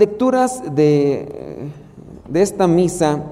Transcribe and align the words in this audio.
Lecturas 0.00 0.62
de, 0.74 1.70
de 2.26 2.40
esta 2.40 2.66
misa 2.66 3.22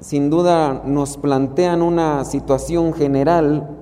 sin 0.00 0.28
duda 0.28 0.82
nos 0.84 1.16
plantean 1.16 1.82
una 1.82 2.24
situación 2.24 2.92
general 2.94 3.76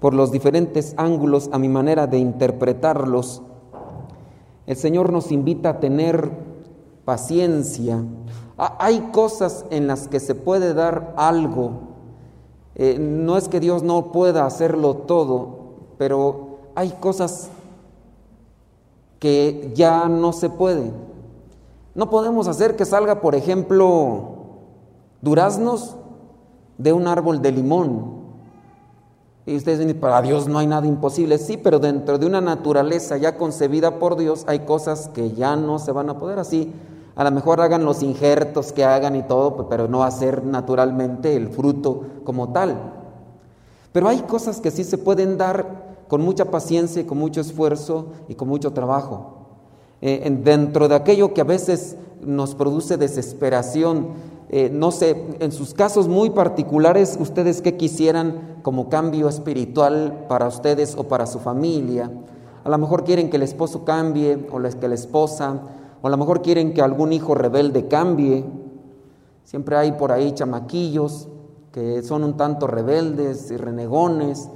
por 0.00 0.12
los 0.12 0.32
diferentes 0.32 0.92
ángulos 0.98 1.48
a 1.50 1.58
mi 1.58 1.70
manera 1.70 2.06
de 2.06 2.18
interpretarlos. 2.18 3.40
El 4.66 4.76
Señor 4.76 5.14
nos 5.14 5.32
invita 5.32 5.70
a 5.70 5.80
tener 5.80 6.30
paciencia. 7.06 8.04
Hay 8.58 9.08
cosas 9.10 9.64
en 9.70 9.86
las 9.86 10.08
que 10.08 10.20
se 10.20 10.34
puede 10.34 10.74
dar 10.74 11.14
algo. 11.16 11.70
Eh, 12.74 12.98
no 13.00 13.38
es 13.38 13.48
que 13.48 13.60
Dios 13.60 13.82
no 13.82 14.12
pueda 14.12 14.44
hacerlo 14.44 14.94
todo, 14.94 15.58
pero 15.96 16.58
hay 16.74 16.90
cosas 17.00 17.48
que 19.18 19.72
ya 19.74 20.06
no 20.06 20.34
se 20.34 20.50
pueden. 20.50 21.09
No 21.94 22.08
podemos 22.08 22.46
hacer 22.46 22.76
que 22.76 22.84
salga, 22.84 23.20
por 23.20 23.34
ejemplo, 23.34 24.36
duraznos 25.20 25.96
de 26.78 26.92
un 26.92 27.06
árbol 27.06 27.42
de 27.42 27.52
limón. 27.52 28.20
Y 29.46 29.56
ustedes 29.56 29.80
dicen, 29.80 29.98
para 29.98 30.22
Dios 30.22 30.46
no 30.46 30.58
hay 30.58 30.66
nada 30.66 30.86
imposible. 30.86 31.38
Sí, 31.38 31.56
pero 31.56 31.78
dentro 31.78 32.18
de 32.18 32.26
una 32.26 32.40
naturaleza 32.40 33.16
ya 33.16 33.36
concebida 33.36 33.98
por 33.98 34.16
Dios 34.16 34.44
hay 34.46 34.60
cosas 34.60 35.08
que 35.08 35.32
ya 35.32 35.56
no 35.56 35.78
se 35.78 35.92
van 35.92 36.10
a 36.10 36.18
poder 36.18 36.38
así. 36.38 36.72
A 37.16 37.24
lo 37.24 37.32
mejor 37.32 37.60
hagan 37.60 37.84
los 37.84 38.02
injertos 38.02 38.72
que 38.72 38.84
hagan 38.84 39.16
y 39.16 39.22
todo, 39.24 39.68
pero 39.68 39.88
no 39.88 40.08
ser 40.10 40.44
naturalmente 40.44 41.36
el 41.36 41.48
fruto 41.48 42.02
como 42.24 42.52
tal. 42.52 42.76
Pero 43.92 44.08
hay 44.08 44.20
cosas 44.20 44.60
que 44.60 44.70
sí 44.70 44.84
se 44.84 44.98
pueden 44.98 45.36
dar 45.36 46.04
con 46.08 46.20
mucha 46.22 46.46
paciencia 46.46 47.02
y 47.02 47.04
con 47.04 47.18
mucho 47.18 47.40
esfuerzo 47.40 48.06
y 48.28 48.36
con 48.36 48.48
mucho 48.48 48.72
trabajo. 48.72 49.39
Eh, 50.02 50.38
dentro 50.42 50.88
de 50.88 50.94
aquello 50.94 51.34
que 51.34 51.40
a 51.40 51.44
veces 51.44 51.96
nos 52.22 52.54
produce 52.54 52.96
desesperación, 52.96 54.08
eh, 54.48 54.70
no 54.72 54.90
sé, 54.90 55.36
en 55.40 55.52
sus 55.52 55.74
casos 55.74 56.08
muy 56.08 56.30
particulares, 56.30 57.16
ustedes 57.20 57.62
qué 57.62 57.76
quisieran 57.76 58.58
como 58.62 58.88
cambio 58.88 59.28
espiritual 59.28 60.26
para 60.28 60.48
ustedes 60.48 60.96
o 60.96 61.04
para 61.04 61.26
su 61.26 61.38
familia. 61.38 62.10
A 62.64 62.68
lo 62.68 62.78
mejor 62.78 63.04
quieren 63.04 63.30
que 63.30 63.36
el 63.36 63.42
esposo 63.42 63.84
cambie 63.84 64.48
o 64.50 64.60
que 64.60 64.88
la 64.88 64.94
esposa, 64.94 65.60
o 66.02 66.06
a 66.06 66.10
lo 66.10 66.16
mejor 66.16 66.42
quieren 66.42 66.74
que 66.74 66.82
algún 66.82 67.12
hijo 67.12 67.34
rebelde 67.34 67.88
cambie. 67.88 68.44
Siempre 69.44 69.76
hay 69.76 69.92
por 69.92 70.12
ahí 70.12 70.32
chamaquillos 70.32 71.28
que 71.72 72.02
son 72.02 72.24
un 72.24 72.36
tanto 72.36 72.66
rebeldes 72.66 73.50
y 73.50 73.56
renegones. 73.56 74.48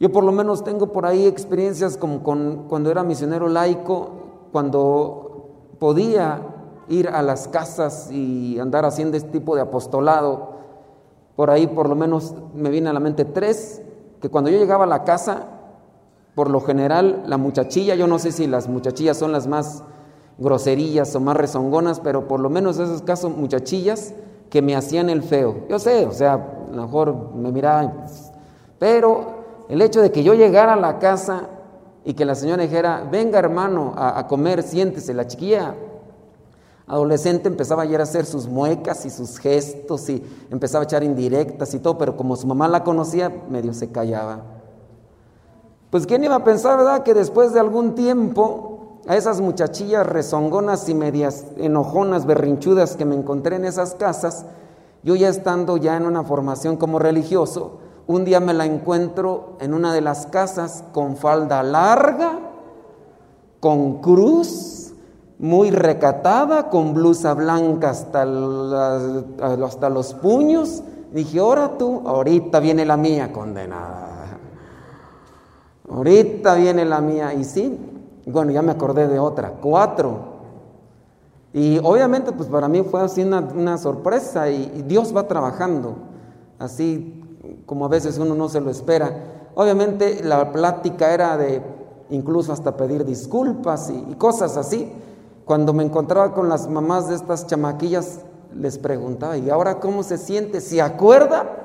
Yo 0.00 0.10
por 0.10 0.24
lo 0.24 0.32
menos 0.32 0.64
tengo 0.64 0.92
por 0.92 1.04
ahí 1.04 1.26
experiencias 1.26 1.98
como 1.98 2.22
con, 2.22 2.64
cuando 2.68 2.90
era 2.90 3.04
misionero 3.04 3.48
laico, 3.48 4.08
cuando 4.50 5.74
podía 5.78 6.40
ir 6.88 7.08
a 7.08 7.22
las 7.22 7.48
casas 7.48 8.10
y 8.10 8.58
andar 8.58 8.86
haciendo 8.86 9.18
este 9.18 9.28
tipo 9.28 9.54
de 9.54 9.60
apostolado. 9.60 10.54
Por 11.36 11.50
ahí 11.50 11.66
por 11.66 11.86
lo 11.86 11.94
menos 11.94 12.34
me 12.54 12.70
viene 12.70 12.88
a 12.88 12.94
la 12.94 13.00
mente 13.00 13.26
tres, 13.26 13.82
que 14.22 14.30
cuando 14.30 14.48
yo 14.48 14.58
llegaba 14.58 14.84
a 14.84 14.86
la 14.88 15.04
casa, 15.04 15.48
por 16.34 16.48
lo 16.48 16.62
general 16.62 17.24
la 17.26 17.36
muchachilla, 17.36 17.94
yo 17.94 18.06
no 18.06 18.18
sé 18.18 18.32
si 18.32 18.46
las 18.46 18.68
muchachillas 18.68 19.18
son 19.18 19.32
las 19.32 19.46
más 19.46 19.84
groserillas 20.38 21.14
o 21.14 21.20
más 21.20 21.36
rezongonas, 21.36 22.00
pero 22.00 22.26
por 22.26 22.40
lo 22.40 22.48
menos 22.48 22.78
esos 22.78 23.02
casos 23.02 23.36
muchachillas 23.36 24.14
que 24.48 24.62
me 24.62 24.74
hacían 24.74 25.10
el 25.10 25.22
feo. 25.22 25.66
Yo 25.68 25.78
sé, 25.78 26.06
o 26.06 26.12
sea, 26.12 26.34
a 26.34 26.74
lo 26.74 26.82
mejor 26.84 27.34
me 27.34 27.52
miraban, 27.52 28.06
pero 28.78 29.39
el 29.70 29.80
hecho 29.82 30.02
de 30.02 30.10
que 30.10 30.24
yo 30.24 30.34
llegara 30.34 30.72
a 30.72 30.76
la 30.76 30.98
casa 30.98 31.48
y 32.04 32.14
que 32.14 32.24
la 32.24 32.34
señora 32.34 32.64
dijera, 32.64 33.06
venga 33.08 33.38
hermano 33.38 33.94
a, 33.96 34.26
comer, 34.26 34.64
siéntese, 34.64 35.14
la 35.14 35.28
chiquilla 35.28 35.76
adolescente 36.88 37.46
empezaba 37.46 37.84
ayer 37.84 38.00
a 38.00 38.02
hacer 38.02 38.26
sus 38.26 38.48
muecas 38.48 39.06
y 39.06 39.10
sus 39.10 39.38
gestos 39.38 40.08
y 40.08 40.24
empezaba 40.50 40.82
a 40.82 40.86
echar 40.86 41.04
indirectas 41.04 41.72
y 41.72 41.78
todo, 41.78 41.96
pero 41.96 42.16
como 42.16 42.34
su 42.34 42.48
mamá 42.48 42.66
la 42.66 42.82
conocía, 42.82 43.30
medio 43.48 43.72
se 43.72 43.92
callaba. 43.92 44.42
Pues 45.90 46.04
quién 46.04 46.24
iba 46.24 46.34
a 46.34 46.42
pensar, 46.42 46.76
¿verdad? 46.76 47.04
Que 47.04 47.14
después 47.14 47.52
de 47.52 47.60
algún 47.60 47.94
tiempo 47.94 48.98
a 49.06 49.16
esas 49.16 49.40
muchachillas 49.40 50.04
rezongonas 50.04 50.88
y 50.88 50.94
medias 50.94 51.46
enojonas, 51.58 52.26
berrinchudas 52.26 52.96
que 52.96 53.04
me 53.04 53.14
encontré 53.14 53.54
en 53.54 53.66
esas 53.66 53.94
casas, 53.94 54.46
yo 55.04 55.14
ya 55.14 55.28
estando 55.28 55.76
ya 55.76 55.96
en 55.96 56.06
una 56.06 56.24
formación 56.24 56.76
como 56.76 56.98
religioso, 56.98 57.78
un 58.06 58.24
día 58.24 58.40
me 58.40 58.54
la 58.54 58.66
encuentro 58.66 59.56
en 59.60 59.74
una 59.74 59.92
de 59.92 60.00
las 60.00 60.26
casas 60.26 60.84
con 60.92 61.16
falda 61.16 61.62
larga, 61.62 62.38
con 63.60 64.00
cruz, 64.00 64.92
muy 65.38 65.70
recatada, 65.70 66.68
con 66.68 66.92
blusa 66.92 67.34
blanca 67.34 67.90
hasta, 67.90 68.26
hasta 69.64 69.88
los 69.88 70.14
puños. 70.14 70.82
Dije, 71.12 71.38
ahora 71.38 71.78
tú, 71.78 72.02
ahorita 72.06 72.60
viene 72.60 72.84
la 72.84 72.96
mía 72.96 73.32
condenada. 73.32 74.38
Ahorita 75.90 76.54
viene 76.54 76.84
la 76.84 77.00
mía. 77.00 77.34
Y 77.34 77.44
sí, 77.44 77.78
bueno, 78.26 78.52
ya 78.52 78.62
me 78.62 78.72
acordé 78.72 79.08
de 79.08 79.18
otra, 79.18 79.54
cuatro. 79.60 80.30
Y 81.52 81.78
obviamente, 81.78 82.32
pues 82.32 82.48
para 82.48 82.68
mí 82.68 82.82
fue 82.82 83.00
así 83.00 83.22
una, 83.22 83.76
sorpresa 83.78 84.48
y, 84.50 84.84
Dios 84.86 85.14
va 85.14 85.26
trabajando, 85.26 85.96
así 86.58 87.24
como 87.66 87.84
a 87.84 87.88
veces 87.88 88.18
uno 88.18 88.34
no 88.34 88.48
se 88.48 88.60
lo 88.60 88.70
espera. 88.70 89.50
Obviamente 89.54 90.22
la 90.22 90.52
plática 90.52 91.12
era 91.12 91.36
de 91.36 91.62
incluso 92.10 92.52
hasta 92.52 92.76
pedir 92.76 93.04
disculpas 93.04 93.90
y 93.90 94.14
cosas 94.14 94.56
así. 94.56 94.92
Cuando 95.44 95.72
me 95.72 95.82
encontraba 95.82 96.32
con 96.32 96.48
las 96.48 96.68
mamás 96.68 97.08
de 97.08 97.16
estas 97.16 97.46
chamaquillas, 97.46 98.20
les 98.54 98.78
preguntaba, 98.78 99.36
¿y 99.36 99.50
ahora 99.50 99.80
cómo 99.80 100.02
se 100.02 100.18
siente? 100.18 100.60
¿Se 100.60 100.80
acuerda? 100.80 101.56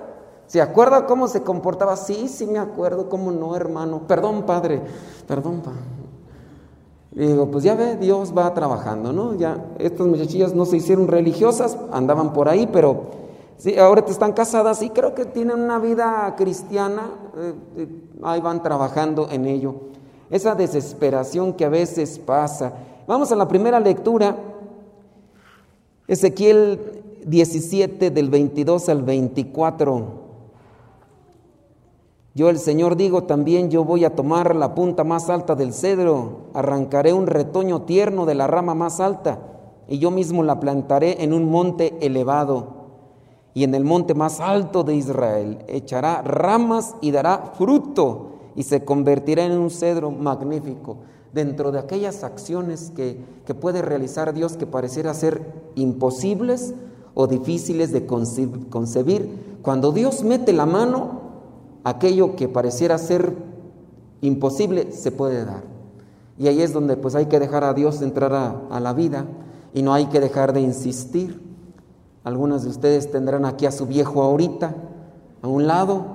¿Se 0.48 0.62
acuerda 0.62 1.06
cómo 1.06 1.28
se 1.28 1.42
comportaba? 1.42 1.96
Sí, 1.96 2.28
sí 2.28 2.46
me 2.46 2.60
acuerdo, 2.60 3.10
¿cómo 3.10 3.32
no, 3.32 3.56
hermano? 3.56 4.02
Perdón, 4.08 4.44
padre, 4.44 4.82
perdón, 5.28 5.62
padre. 5.62 5.80
Y 7.14 7.28
digo, 7.28 7.50
pues 7.50 7.64
ya 7.64 7.76
ve, 7.76 7.96
Dios 7.96 8.34
va 8.38 8.54
trabajando, 8.54 9.14
¿no? 9.14 9.36
Ya 9.36 9.66
estas 9.80 10.06
muchachillas 10.06 10.54
no 10.54 10.66
se 10.66 10.78
hicieron 10.78 11.08
religiosas, 11.08 11.78
andaban 11.92 12.34
por 12.34 12.50
ahí, 12.50 12.68
pero 12.72 13.25
sí, 13.58 13.78
ahora 13.78 14.04
están 14.08 14.34
casadas 14.34 14.82
y 14.82 14.90
creo 14.90 15.16
que 15.16 15.26
tienen 15.26 15.60
una 15.60 15.80
vida 15.80 16.34
cristiana, 16.38 17.10
eh, 17.38 17.54
eh, 17.78 17.88
ahí 18.24 18.42
van 18.42 18.64
trabajando 18.64 19.30
en 19.30 19.46
ello. 19.46 19.76
Esa 20.30 20.56
desesperación 20.56 21.54
que 21.54 21.66
a 21.66 21.70
veces 21.70 22.18
pasa, 22.20 22.74
Vamos 23.08 23.32
a 23.32 23.36
la 23.36 23.48
primera 23.48 23.80
lectura, 23.80 24.36
Ezequiel 26.08 27.04
17 27.24 28.10
del 28.10 28.32
22 28.32 28.90
al 28.90 29.04
24. 29.04 30.26
Yo 32.34 32.50
el 32.50 32.58
Señor 32.58 32.96
digo 32.96 33.26
también, 33.26 33.70
yo 33.70 33.84
voy 33.84 34.06
a 34.06 34.16
tomar 34.16 34.56
la 34.56 34.74
punta 34.74 35.04
más 35.04 35.30
alta 35.30 35.54
del 35.54 35.72
cedro, 35.72 36.48
arrancaré 36.56 37.14
un 37.14 37.28
retoño 37.28 37.84
tierno 37.84 38.26
de 38.26 38.34
la 38.34 38.48
rama 38.48 38.74
más 38.74 39.00
alta, 39.00 39.38
y 39.88 40.00
yo 40.00 40.10
mismo 40.10 40.42
la 40.42 40.60
plantaré 40.60 41.24
en 41.24 41.32
un 41.32 41.46
monte 41.52 41.96
elevado, 42.02 42.75
y 43.56 43.64
en 43.64 43.74
el 43.74 43.86
monte 43.86 44.14
más 44.14 44.42
alto 44.42 44.84
de 44.84 44.96
Israel 44.96 45.60
echará 45.68 46.22
ramas 46.22 46.94
y 47.02 47.12
dará 47.12 47.54
fruto, 47.58 48.34
y 48.54 48.64
se 48.64 48.86
convertirá 48.86 49.46
en 49.46 49.54
un 49.54 49.72
cedro 49.72 50.12
magnífico 50.12 50.98
dentro 51.34 51.72
de 51.72 51.80
aquellas 51.80 52.24
acciones 52.24 52.92
que, 52.96 53.18
puede 53.60 53.82
realizar 53.82 54.34
Dios 54.34 54.58
que 54.58 54.68
pareciera 54.68 55.14
ser 55.14 55.42
imposibles 55.76 56.74
o 57.14 57.28
difíciles 57.28 57.92
de 57.92 58.06
concebir. 58.06 59.58
Cuando 59.62 59.92
Dios 59.92 60.24
mete 60.24 60.52
la 60.52 60.66
mano, 60.66 61.22
aquello 61.84 62.36
que 62.36 62.50
pareciera 62.50 62.98
ser 62.98 63.34
imposible 64.22 64.92
se 64.92 65.12
puede 65.12 65.46
dar. 65.46 65.64
Y 66.38 66.48
ahí 66.48 66.62
es 66.62 66.74
donde 66.74 66.98
pues 66.98 67.16
hay 67.16 67.28
que 67.28 67.40
dejar 67.40 67.64
a 67.64 67.74
Dios 67.74 68.02
entrar 68.02 68.34
a, 68.34 68.64
a 68.70 68.80
la 68.82 68.94
vida 68.94 69.26
y 69.74 69.82
no 69.82 69.94
hay 69.94 70.08
que 70.08 70.20
dejar 70.20 70.52
de 70.54 70.62
insistir. 70.62 71.55
Algunos 72.26 72.64
de 72.64 72.70
ustedes 72.72 73.12
tendrán 73.12 73.46
aquí 73.46 73.68
a 73.68 73.72
su 73.72 73.86
viejo 73.86 74.24
ahorita, 74.24 74.74
a 75.44 75.48
un 75.48 75.68
lado, 75.68 76.06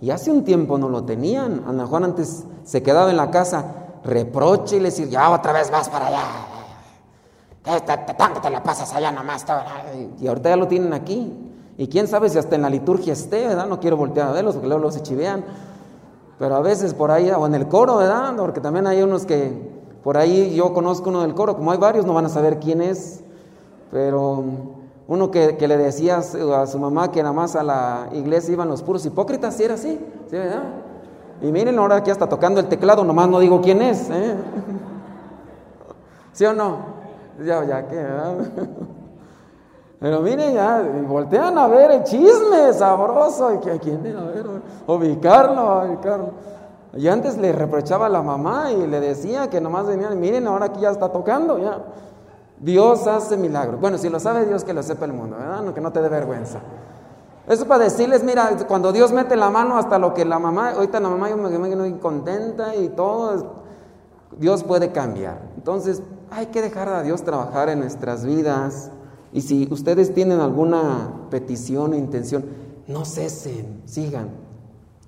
y 0.00 0.10
hace 0.10 0.30
un 0.30 0.42
tiempo 0.42 0.78
no 0.78 0.88
lo 0.88 1.04
tenían. 1.04 1.62
Ana 1.68 1.86
Juan 1.86 2.04
antes 2.04 2.44
se 2.64 2.82
quedaba 2.82 3.10
en 3.10 3.18
la 3.18 3.30
casa 3.30 3.64
reproche 4.02 4.76
y 4.76 4.80
le 4.80 4.86
decir, 4.86 5.10
ya 5.10 5.30
otra 5.30 5.52
vez 5.52 5.70
vas 5.70 5.90
para 5.90 6.06
allá. 6.06 6.24
Tanto 8.16 8.40
te 8.40 8.48
la 8.48 8.62
pasas 8.62 8.94
allá 8.94 9.12
nomás. 9.12 9.44
Y 10.18 10.26
ahorita 10.26 10.48
ya 10.48 10.56
lo 10.56 10.68
tienen 10.68 10.94
aquí. 10.94 11.52
Y 11.76 11.86
quién 11.88 12.08
sabe 12.08 12.30
si 12.30 12.38
hasta 12.38 12.56
en 12.56 12.62
la 12.62 12.70
liturgia 12.70 13.12
esté, 13.12 13.46
¿verdad? 13.46 13.66
No 13.66 13.78
quiero 13.78 13.98
voltear 13.98 14.28
a 14.28 14.32
verlos 14.32 14.54
porque 14.54 14.68
luego 14.68 14.82
los 14.82 14.94
se 14.94 15.02
chivean. 15.02 15.44
Pero 16.38 16.56
a 16.56 16.60
veces 16.60 16.94
por 16.94 17.10
ahí, 17.10 17.30
o 17.30 17.46
en 17.46 17.54
el 17.54 17.68
coro, 17.68 17.98
¿verdad? 17.98 18.34
Porque 18.36 18.60
también 18.60 18.86
hay 18.86 19.02
unos 19.02 19.26
que, 19.26 19.70
por 20.02 20.16
ahí 20.16 20.54
yo 20.54 20.72
conozco 20.72 21.10
uno 21.10 21.20
del 21.20 21.34
coro, 21.34 21.56
como 21.56 21.72
hay 21.72 21.78
varios, 21.78 22.06
no 22.06 22.14
van 22.14 22.24
a 22.24 22.30
saber 22.30 22.58
quién 22.58 22.80
es. 22.80 23.22
Pero 23.90 24.44
uno 25.08 25.30
que, 25.30 25.56
le 25.58 25.76
decía 25.78 26.18
a 26.18 26.66
su 26.66 26.78
mamá 26.78 27.10
que 27.10 27.22
nada 27.22 27.32
más 27.32 27.56
a 27.56 27.62
la 27.62 28.08
iglesia 28.12 28.52
iban 28.52 28.68
los 28.68 28.82
puros 28.82 29.04
hipócritas, 29.06 29.56
si 29.56 29.64
era 29.64 29.74
así, 29.74 29.98
¿sí, 30.28 30.36
verdad? 30.36 30.62
Y 31.40 31.50
miren, 31.50 31.78
ahora 31.78 31.96
aquí 31.96 32.10
está 32.10 32.28
tocando 32.28 32.60
el 32.60 32.66
teclado, 32.66 33.02
nomás 33.04 33.26
no 33.28 33.38
digo 33.38 33.60
quién 33.62 33.80
es. 33.80 34.10
¿eh? 34.10 34.36
¿Sí 36.32 36.44
o 36.44 36.52
no? 36.52 36.76
Ya, 37.42 37.64
ya 37.64 37.86
que. 37.86 38.06
Pero 40.00 40.20
miren, 40.20 40.54
ya, 40.54 40.82
voltean 41.06 41.56
a 41.58 41.66
ver 41.68 41.90
el 41.90 42.02
chisme 42.04 42.72
sabroso. 42.72 43.54
¿Y 43.54 43.58
que 43.58 43.78
quién 43.78 44.16
a 44.16 44.24
ver? 44.24 44.46
Ubicarlo, 44.86 45.88
ubicarlo. 45.88 46.30
Y 46.96 47.08
antes 47.08 47.36
le 47.38 47.52
reprochaba 47.52 48.06
a 48.06 48.08
la 48.08 48.22
mamá 48.22 48.72
y 48.72 48.86
le 48.86 49.00
decía 49.00 49.48
que 49.48 49.60
nomás 49.60 49.86
venían, 49.86 50.18
miren, 50.20 50.46
ahora 50.46 50.66
aquí 50.66 50.80
ya 50.80 50.90
está 50.90 51.08
tocando, 51.08 51.58
ya. 51.58 51.78
Dios 52.60 53.06
hace 53.06 53.36
milagros. 53.36 53.80
Bueno, 53.80 53.98
si 53.98 54.08
lo 54.08 54.18
sabe 54.18 54.46
Dios, 54.46 54.64
que 54.64 54.72
lo 54.72 54.82
sepa 54.82 55.04
el 55.04 55.12
mundo, 55.12 55.36
¿verdad? 55.38 55.62
No, 55.62 55.74
que 55.74 55.80
no 55.80 55.92
te 55.92 56.02
dé 56.02 56.08
vergüenza. 56.08 56.60
Eso 57.46 57.66
para 57.66 57.84
decirles, 57.84 58.24
mira, 58.24 58.56
cuando 58.66 58.92
Dios 58.92 59.12
mete 59.12 59.34
la 59.36 59.48
mano 59.48 59.78
hasta 59.78 59.98
lo 59.98 60.12
que 60.12 60.24
la 60.24 60.38
mamá, 60.38 60.72
ahorita 60.72 61.00
la 61.00 61.08
mamá 61.08 61.30
yo 61.30 61.36
me 61.36 61.48
quedé 61.50 61.98
contenta 61.98 62.76
y 62.76 62.88
todo, 62.90 63.54
Dios 64.38 64.64
puede 64.64 64.92
cambiar. 64.92 65.40
Entonces, 65.56 66.02
hay 66.30 66.46
que 66.46 66.60
dejar 66.60 66.88
a 66.88 67.02
Dios 67.02 67.22
trabajar 67.22 67.70
en 67.70 67.80
nuestras 67.80 68.24
vidas. 68.24 68.90
Y 69.32 69.42
si 69.42 69.66
ustedes 69.70 70.12
tienen 70.12 70.40
alguna 70.40 71.10
petición 71.30 71.92
o 71.92 71.96
intención, 71.96 72.44
no 72.86 73.04
cesen, 73.04 73.82
sigan. 73.86 74.30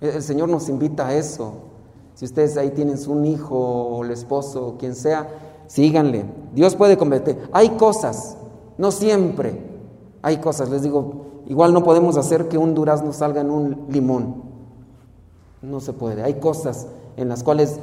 El 0.00 0.22
Señor 0.22 0.48
nos 0.48 0.68
invita 0.68 1.08
a 1.08 1.14
eso. 1.14 1.54
Si 2.14 2.24
ustedes 2.24 2.56
ahí 2.56 2.70
tienen 2.70 2.96
un 3.08 3.24
hijo 3.26 3.56
o 3.56 4.04
el 4.04 4.10
esposo 4.10 4.66
o 4.66 4.78
quien 4.78 4.94
sea, 4.94 5.28
síganle. 5.70 6.24
Dios 6.52 6.74
puede 6.74 6.98
convertir. 6.98 7.38
Hay 7.52 7.70
cosas, 7.70 8.36
no 8.76 8.90
siempre. 8.90 9.70
Hay 10.20 10.38
cosas, 10.38 10.68
les 10.68 10.82
digo, 10.82 11.42
igual 11.46 11.72
no 11.72 11.84
podemos 11.84 12.16
hacer 12.16 12.48
que 12.48 12.58
un 12.58 12.74
durazno 12.74 13.12
salga 13.12 13.40
en 13.40 13.50
un 13.50 13.86
limón. 13.88 14.42
No 15.62 15.80
se 15.80 15.92
puede. 15.92 16.24
Hay 16.24 16.34
cosas 16.34 16.88
en 17.16 17.28
las 17.28 17.44
cuales 17.44 17.78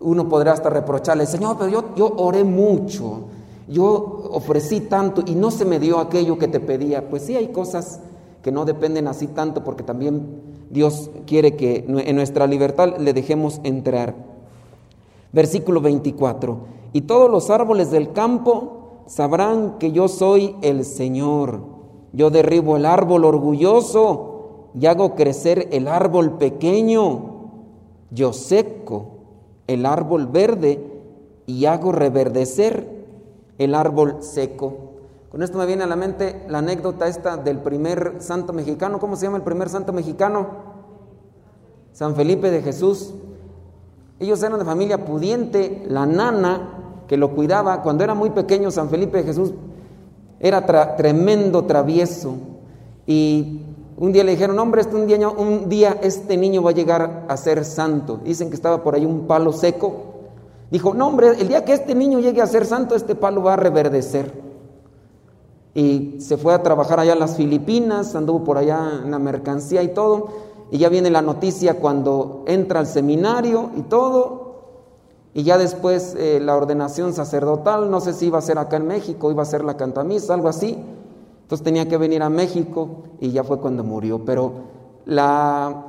uno 0.00 0.28
podrá 0.28 0.52
hasta 0.52 0.70
reprocharle, 0.70 1.26
Señor, 1.26 1.56
pero 1.58 1.70
yo, 1.70 1.94
yo 1.94 2.14
oré 2.16 2.42
mucho, 2.42 3.24
yo 3.68 4.30
ofrecí 4.30 4.80
tanto 4.80 5.22
y 5.26 5.34
no 5.34 5.50
se 5.50 5.66
me 5.66 5.78
dio 5.78 5.98
aquello 5.98 6.38
que 6.38 6.48
te 6.48 6.58
pedía. 6.58 7.10
Pues 7.10 7.24
sí, 7.24 7.36
hay 7.36 7.48
cosas 7.48 8.00
que 8.42 8.50
no 8.50 8.64
dependen 8.64 9.08
así 9.08 9.26
tanto 9.26 9.62
porque 9.62 9.82
también 9.82 10.40
Dios 10.70 11.10
quiere 11.26 11.54
que 11.54 11.84
en 11.86 12.16
nuestra 12.16 12.46
libertad 12.46 12.96
le 12.98 13.12
dejemos 13.12 13.60
entrar. 13.62 14.14
Versículo 15.32 15.82
24. 15.82 16.83
Y 16.94 17.02
todos 17.02 17.28
los 17.28 17.50
árboles 17.50 17.90
del 17.90 18.12
campo 18.12 19.02
sabrán 19.06 19.78
que 19.78 19.90
yo 19.90 20.06
soy 20.06 20.54
el 20.62 20.84
Señor. 20.84 21.58
Yo 22.12 22.30
derribo 22.30 22.76
el 22.76 22.86
árbol 22.86 23.24
orgulloso 23.24 24.70
y 24.74 24.86
hago 24.86 25.16
crecer 25.16 25.68
el 25.72 25.88
árbol 25.88 26.38
pequeño. 26.38 27.32
Yo 28.12 28.32
seco 28.32 29.06
el 29.66 29.86
árbol 29.86 30.28
verde 30.28 31.02
y 31.46 31.64
hago 31.64 31.90
reverdecer 31.90 33.06
el 33.58 33.74
árbol 33.74 34.18
seco. 34.20 34.74
Con 35.30 35.42
esto 35.42 35.58
me 35.58 35.66
viene 35.66 35.82
a 35.82 35.88
la 35.88 35.96
mente 35.96 36.44
la 36.48 36.58
anécdota 36.58 37.08
esta 37.08 37.36
del 37.36 37.58
primer 37.58 38.18
santo 38.20 38.52
mexicano. 38.52 39.00
¿Cómo 39.00 39.16
se 39.16 39.26
llama 39.26 39.38
el 39.38 39.42
primer 39.42 39.68
santo 39.68 39.92
mexicano? 39.92 40.46
San 41.90 42.14
Felipe 42.14 42.52
de 42.52 42.62
Jesús. 42.62 43.14
Ellos 44.20 44.40
eran 44.44 44.60
de 44.60 44.64
familia 44.64 45.04
pudiente. 45.04 45.82
La 45.88 46.06
nana 46.06 46.73
que 47.08 47.16
lo 47.16 47.34
cuidaba, 47.34 47.82
cuando 47.82 48.04
era 48.04 48.14
muy 48.14 48.30
pequeño, 48.30 48.70
San 48.70 48.88
Felipe 48.88 49.22
Jesús 49.22 49.52
era 50.40 50.96
tremendo 50.96 51.64
travieso. 51.64 52.34
Y 53.06 53.60
un 53.96 54.12
día 54.12 54.24
le 54.24 54.32
dijeron, 54.32 54.58
hombre, 54.58 54.80
este 54.80 54.96
un, 54.96 55.06
día, 55.06 55.28
un 55.28 55.68
día 55.68 55.98
este 56.02 56.36
niño 56.36 56.62
va 56.62 56.70
a 56.70 56.74
llegar 56.74 57.26
a 57.28 57.36
ser 57.36 57.64
santo. 57.64 58.20
Dicen 58.24 58.48
que 58.48 58.56
estaba 58.56 58.82
por 58.82 58.94
ahí 58.94 59.04
un 59.04 59.26
palo 59.26 59.52
seco. 59.52 60.14
Dijo, 60.70 60.94
no, 60.94 61.08
hombre, 61.08 61.28
el 61.38 61.48
día 61.48 61.64
que 61.64 61.72
este 61.72 61.94
niño 61.94 62.18
llegue 62.18 62.42
a 62.42 62.46
ser 62.46 62.66
santo, 62.66 62.94
este 62.94 63.14
palo 63.14 63.42
va 63.42 63.54
a 63.54 63.56
reverdecer. 63.56 64.42
Y 65.74 66.16
se 66.20 66.36
fue 66.36 66.54
a 66.54 66.62
trabajar 66.62 67.00
allá 67.00 67.12
en 67.12 67.20
las 67.20 67.36
Filipinas, 67.36 68.14
anduvo 68.14 68.44
por 68.44 68.58
allá 68.58 69.00
en 69.04 69.10
la 69.10 69.18
mercancía 69.18 69.82
y 69.82 69.88
todo. 69.88 70.28
Y 70.70 70.78
ya 70.78 70.88
viene 70.88 71.10
la 71.10 71.22
noticia 71.22 71.78
cuando 71.78 72.44
entra 72.46 72.80
al 72.80 72.86
seminario 72.86 73.70
y 73.76 73.82
todo. 73.82 74.43
Y 75.34 75.42
ya 75.42 75.58
después 75.58 76.14
eh, 76.16 76.38
la 76.40 76.56
ordenación 76.56 77.12
sacerdotal, 77.12 77.90
no 77.90 78.00
sé 78.00 78.12
si 78.12 78.26
iba 78.26 78.38
a 78.38 78.42
ser 78.42 78.56
acá 78.58 78.76
en 78.76 78.86
México, 78.86 79.32
iba 79.32 79.42
a 79.42 79.46
ser 79.46 79.64
la 79.64 79.76
cantamisa, 79.76 80.32
algo 80.32 80.48
así. 80.48 80.78
Entonces 81.42 81.64
tenía 81.64 81.88
que 81.88 81.96
venir 81.96 82.22
a 82.22 82.30
México 82.30 83.02
y 83.20 83.32
ya 83.32 83.42
fue 83.42 83.58
cuando 83.58 83.82
murió. 83.82 84.24
Pero 84.24 84.52
la, 85.06 85.86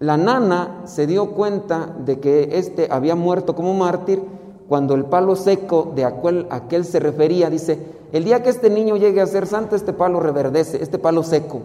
la 0.00 0.16
nana 0.16 0.82
se 0.84 1.06
dio 1.06 1.30
cuenta 1.30 1.94
de 2.04 2.18
que 2.18 2.58
este 2.58 2.88
había 2.90 3.14
muerto 3.14 3.54
como 3.54 3.72
mártir 3.72 4.20
cuando 4.68 4.94
el 4.94 5.04
palo 5.04 5.36
seco 5.36 5.92
de 5.94 6.04
aquel, 6.04 6.46
aquel 6.50 6.84
se 6.84 7.00
refería, 7.00 7.50
dice, 7.50 7.78
el 8.12 8.24
día 8.24 8.42
que 8.42 8.50
este 8.50 8.68
niño 8.68 8.96
llegue 8.96 9.20
a 9.20 9.26
ser 9.26 9.46
santo, 9.46 9.76
este 9.76 9.92
palo 9.92 10.20
reverdece, 10.20 10.82
este 10.82 10.98
palo 10.98 11.22
seco. 11.22 11.60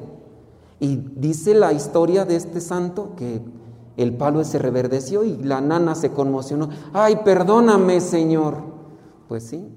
Y 0.80 0.98
dice 1.16 1.56
la 1.56 1.74
historia 1.74 2.26
de 2.26 2.36
este 2.36 2.62
santo 2.62 3.10
que 3.18 3.42
el 3.98 4.14
palo 4.14 4.44
se 4.44 4.60
reverdeció 4.60 5.24
y 5.24 5.38
la 5.38 5.62
nana 5.62 5.96
se 5.96 6.12
conmocionó. 6.12 6.70
Ay, 6.94 7.18
perdóname, 7.24 8.02
Señor. 8.02 8.58
Pues 9.28 9.44
sí, 9.44 9.68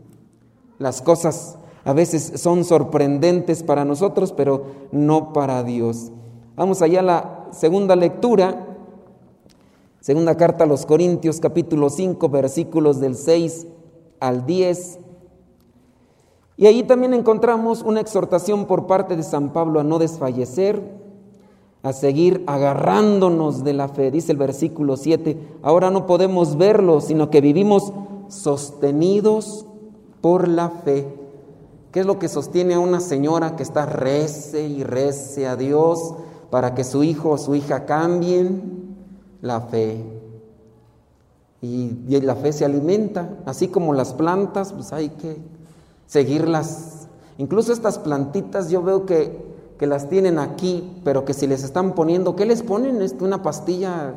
las 0.78 1.02
cosas 1.02 1.58
a 1.84 1.92
veces 1.92 2.32
son 2.36 2.64
sorprendentes 2.64 3.62
para 3.62 3.84
nosotros, 3.84 4.32
pero 4.32 4.66
no 4.92 5.32
para 5.32 5.62
Dios. 5.62 6.12
Vamos 6.56 6.82
allá 6.82 7.00
a 7.00 7.04
la 7.04 7.46
segunda 7.52 7.96
lectura, 7.96 8.66
segunda 10.00 10.36
carta 10.36 10.64
a 10.64 10.66
los 10.66 10.84
Corintios 10.84 11.40
capítulo 11.40 11.88
5 11.88 12.28
versículos 12.28 13.00
del 13.00 13.14
6 13.14 13.66
al 14.20 14.44
10. 14.44 14.98
Y 16.56 16.66
ahí 16.66 16.82
también 16.82 17.14
encontramos 17.14 17.82
una 17.82 18.00
exhortación 18.00 18.66
por 18.66 18.88
parte 18.88 19.16
de 19.16 19.22
San 19.22 19.52
Pablo 19.52 19.78
a 19.78 19.84
no 19.84 20.00
desfallecer, 20.00 20.82
a 21.82 21.92
seguir 21.92 22.44
agarrándonos 22.46 23.64
de 23.64 23.72
la 23.72 23.88
fe. 23.88 24.10
Dice 24.10 24.32
el 24.32 24.38
versículo 24.38 24.96
7, 24.96 25.36
ahora 25.62 25.90
no 25.90 26.06
podemos 26.06 26.56
verlo, 26.56 27.00
sino 27.00 27.30
que 27.30 27.40
vivimos 27.40 27.92
sostenidos 28.28 29.66
por 30.20 30.48
la 30.48 30.70
fe. 30.70 31.06
¿Qué 31.92 32.00
es 32.00 32.06
lo 32.06 32.18
que 32.18 32.28
sostiene 32.28 32.74
a 32.74 32.80
una 32.80 33.00
señora 33.00 33.56
que 33.56 33.62
está 33.62 33.86
rece 33.86 34.66
y 34.66 34.84
rece 34.84 35.46
a 35.46 35.56
Dios 35.56 36.14
para 36.50 36.74
que 36.74 36.84
su 36.84 37.02
hijo 37.02 37.30
o 37.30 37.38
su 37.38 37.54
hija 37.54 37.86
cambien? 37.86 38.96
La 39.40 39.62
fe. 39.62 40.04
Y, 41.60 41.90
la 42.20 42.36
fe 42.36 42.52
se 42.52 42.64
alimenta, 42.64 43.38
así 43.46 43.68
como 43.68 43.92
las 43.92 44.12
plantas, 44.12 44.72
pues 44.72 44.92
hay 44.92 45.08
que 45.10 45.38
seguirlas. 46.06 47.08
Incluso 47.38 47.72
estas 47.72 47.98
plantitas 47.98 48.70
yo 48.70 48.82
veo 48.82 49.06
que, 49.06 49.48
que 49.78 49.86
las 49.86 50.08
tienen 50.08 50.38
aquí, 50.38 51.00
pero 51.04 51.24
que 51.24 51.34
si 51.34 51.46
les 51.46 51.62
están 51.62 51.94
poniendo, 51.94 52.36
¿qué 52.36 52.46
les 52.46 52.62
ponen? 52.62 53.00
Es 53.00 53.14
una 53.20 53.42
pastilla. 53.42 54.14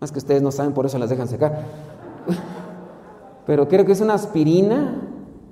Más 0.00 0.12
que 0.12 0.18
ustedes 0.18 0.42
no 0.42 0.52
saben, 0.52 0.72
por 0.72 0.86
eso 0.86 0.98
las 0.98 1.10
dejan 1.10 1.28
secar. 1.28 1.64
Pero 3.46 3.68
creo 3.68 3.84
que 3.84 3.92
es 3.92 4.00
una 4.00 4.14
aspirina 4.14 5.06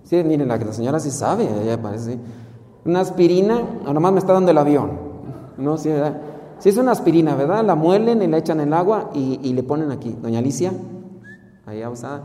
Sí, 0.04 0.22
miren, 0.22 0.48
la, 0.48 0.58
la 0.58 0.72
señora 0.72 1.00
sí 1.00 1.10
sabe, 1.10 1.48
ella 1.62 1.80
parece. 1.80 2.18
Una 2.84 3.00
aspirina, 3.00 3.62
nomás 3.90 4.12
me 4.12 4.18
está 4.18 4.34
dando 4.34 4.50
el 4.50 4.58
avión. 4.58 4.90
No, 5.56 5.78
sí, 5.78 5.88
¿verdad? 5.88 6.20
Sí, 6.58 6.68
es 6.68 6.76
una 6.76 6.92
aspirina, 6.92 7.34
¿verdad? 7.34 7.64
La 7.64 7.74
muelen 7.74 8.22
y 8.22 8.26
la 8.26 8.38
echan 8.38 8.60
en 8.60 8.68
el 8.68 8.74
agua 8.74 9.10
y, 9.14 9.52
le 9.52 9.62
ponen 9.62 9.90
aquí. 9.90 10.14
Doña 10.20 10.40
Alicia, 10.40 10.72
ahí 11.64 11.84
usada. 11.86 12.22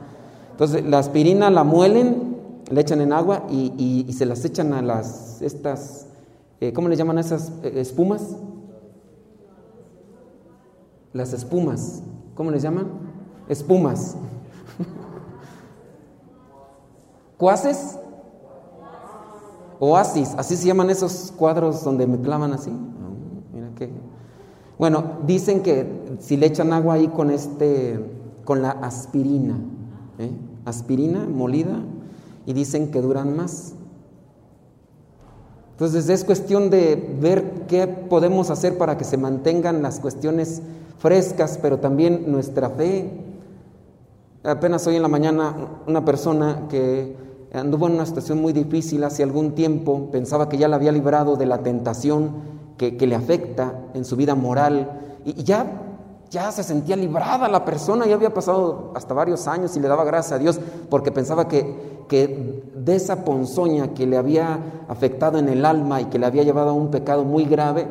Entonces, 0.52 0.86
la 0.86 1.00
aspirina 1.00 1.50
la 1.50 1.64
muelen, 1.64 2.38
le 2.70 2.82
echan 2.82 3.00
en 3.00 3.14
agua 3.14 3.44
y, 3.50 4.06
se 4.12 4.26
las 4.26 4.44
echan 4.44 4.74
a 4.74 4.82
las, 4.82 5.42
estas, 5.42 6.08
eh, 6.62 6.74
¿cómo 6.74 6.89
le 6.89 6.96
llaman 6.96 7.18
esas 7.18 7.51
eh, 7.63 7.74
espumas? 7.75 8.36
Las 11.13 11.34
espumas, 11.34 12.04
¿cómo 12.36 12.51
les 12.51 12.62
llaman? 12.62 12.88
Espumas. 13.48 14.16
¿Cuaces? 17.38 17.98
Oasis, 19.80 20.36
así 20.38 20.58
se 20.58 20.68
llaman 20.68 20.89
esos 20.89 21.32
cuadros 21.36 21.84
donde 21.84 22.06
me 22.06 22.20
clavan 22.20 22.51
así. 22.51 22.72
Mira 23.54 23.70
que. 23.75 23.89
Bueno, 24.78 25.20
dicen 25.25 25.63
que 25.63 26.18
si 26.20 26.36
le 26.36 26.48
echan 26.48 26.74
agua 26.74 26.96
ahí 26.96 27.08
con 27.08 27.32
este, 27.32 28.00
con 28.44 28.62
la 28.62 28.72
aspirina, 28.72 29.58
¿eh? 30.18 30.32
aspirina 30.66 31.25
molida, 31.25 31.80
y 32.46 32.54
dicen 32.54 32.92
que 32.92 33.01
duran 33.01 33.36
más. 33.36 33.74
Entonces 35.79 36.09
es 36.09 36.25
cuestión 36.25 36.69
de 36.69 37.01
ver 37.21 37.65
qué 37.69 37.88
podemos 37.88 38.50
hacer 38.50 38.77
para 38.77 38.98
que 38.98 39.05
se 39.05 39.15
mantengan 39.15 39.81
las 39.81 40.01
cuestiones 40.01 40.62
frescas, 40.98 41.57
pero 41.62 41.79
también 41.79 42.29
nuestra 42.29 42.69
fe. 42.69 43.09
Apenas 44.43 44.86
hoy 44.88 44.98
en 44.98 45.03
la 45.03 45.07
mañana 45.07 45.55
una 45.88 46.03
persona 46.03 46.67
que 46.69 47.15
anduvo 47.53 47.88
en 47.88 47.93
una 47.93 48.05
situación 48.05 48.41
muy 48.41 48.51
difícil 48.51 49.05
hace 49.05 49.24
algún 49.24 49.55
tiempo, 49.55 50.09
pensaba 50.12 50.50
que 50.50 50.57
ya 50.57 50.67
la 50.67 50.75
había 50.75 50.91
librado 50.91 51.38
de 51.38 51.45
la 51.45 51.59
tentación 51.59 52.31
que, 52.75 52.91
le 52.91 53.15
afecta 53.15 53.79
en 53.93 54.03
su 54.03 54.17
vida 54.17 54.36
moral 54.36 55.21
y, 55.24 55.45
ya 55.45 55.88
ya 56.29 56.51
se 56.51 56.63
sentía 56.63 56.95
librada 56.95 57.48
la 57.48 57.65
persona, 57.65 58.05
ya 58.05 58.15
había 58.15 58.33
pasado 58.33 58.91
hasta 58.95 59.13
varios 59.13 59.48
años 59.48 59.75
y 59.75 59.79
le 59.79 59.88
daba 59.88 60.03
gracias 60.03 60.33
a 60.33 60.39
Dios 60.39 60.59
porque 60.89 61.12
pensaba 61.12 61.48
que, 61.48 62.05
que 62.07 62.63
de 62.75 62.95
esa 62.95 63.24
ponzoña 63.24 63.93
que 63.93 64.05
le 64.05 64.17
había 64.17 64.59
afectado 64.88 65.39
en 65.39 65.50
el 65.50 65.65
alma 65.65 66.01
y 66.01 66.05
que 66.05 66.19
le 66.19 66.25
había 66.25 66.43
llevado 66.43 66.69
a 66.69 66.74
un 66.74 66.91
pecado 66.91 67.24
muy 67.24 67.45
grave, 67.45 67.88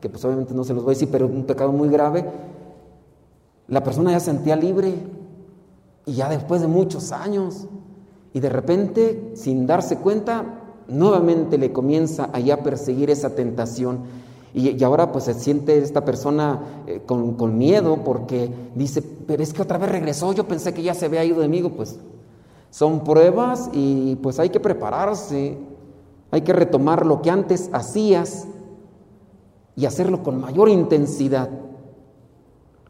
que 0.00 0.08
pues 0.08 0.24
obviamente 0.24 0.54
no 0.54 0.64
se 0.64 0.74
los 0.74 0.84
voy 0.84 0.92
a 0.92 0.94
decir, 0.94 1.08
pero 1.10 1.26
un 1.26 1.44
pecado 1.44 1.72
muy 1.72 1.88
grave, 1.88 2.24
la 3.68 3.82
persona 3.82 4.10
ya 4.10 4.20
se 4.20 4.26
sentía 4.26 4.56
libre. 4.56 4.94
Y 6.06 6.14
ya 6.14 6.28
después 6.28 6.60
de 6.60 6.66
muchos 6.66 7.12
años 7.12 7.66
y 8.32 8.40
de 8.40 8.48
repente, 8.48 9.32
sin 9.34 9.66
darse 9.66 9.96
cuenta, 9.96 10.44
nuevamente 10.88 11.58
le 11.58 11.72
comienza 11.72 12.30
allá 12.32 12.54
a 12.54 12.62
perseguir 12.62 13.10
esa 13.10 13.34
tentación 13.34 14.00
y, 14.52 14.82
ahora 14.82 15.12
pues 15.12 15.24
se 15.24 15.34
siente 15.34 15.78
esta 15.78 16.04
persona 16.04 16.60
eh, 16.86 17.02
con, 17.06 17.56
miedo 17.56 17.98
porque 18.04 18.50
dice, 18.74 19.02
pero 19.02 19.42
es 19.42 19.52
que 19.52 19.62
otra 19.62 19.78
vez 19.78 19.90
regresó, 19.90 20.32
yo 20.32 20.48
pensé 20.48 20.74
que 20.74 20.82
ya 20.82 20.94
se 20.94 21.06
había 21.06 21.24
ido 21.24 21.40
de 21.40 21.48
mí, 21.48 21.62
pues 21.62 21.98
son 22.70 23.04
pruebas 23.04 23.70
y 23.72 24.16
pues 24.16 24.40
hay 24.40 24.50
que 24.50 24.58
prepararse, 24.58 25.56
hay 26.30 26.40
que 26.40 26.52
retomar 26.52 27.06
lo 27.06 27.22
que 27.22 27.30
antes 27.30 27.70
hacías 27.72 28.46
y 29.76 29.86
hacerlo 29.86 30.22
con 30.22 30.40
mayor 30.40 30.68
intensidad. 30.68 31.48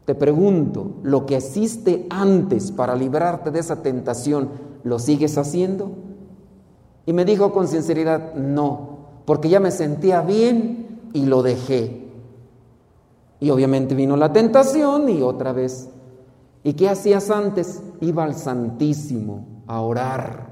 Te 0.05 0.15
pregunto, 0.15 0.93
¿lo 1.03 1.27
que 1.27 1.37
hiciste 1.37 2.07
antes 2.09 2.71
para 2.71 2.95
librarte 2.95 3.51
de 3.51 3.59
esa 3.59 3.83
tentación, 3.83 4.49
lo 4.83 4.97
sigues 4.97 5.37
haciendo? 5.37 5.91
Y 7.05 7.13
me 7.13 7.23
dijo 7.23 7.51
con 7.51 7.67
sinceridad, 7.67 8.33
no, 8.33 8.97
porque 9.25 9.49
ya 9.49 9.59
me 9.59 9.71
sentía 9.71 10.21
bien 10.21 10.80
y 11.13 11.25
lo 11.25 11.43
dejé. 11.43 12.09
Y 13.39 13.49
obviamente 13.49 13.95
vino 13.95 14.15
la 14.17 14.31
tentación 14.31 15.09
y 15.09 15.21
otra 15.21 15.51
vez. 15.51 15.89
¿Y 16.63 16.73
qué 16.73 16.89
hacías 16.89 17.31
antes? 17.31 17.81
Iba 18.01 18.23
al 18.23 18.35
Santísimo 18.35 19.45
a 19.67 19.81
orar. 19.81 20.51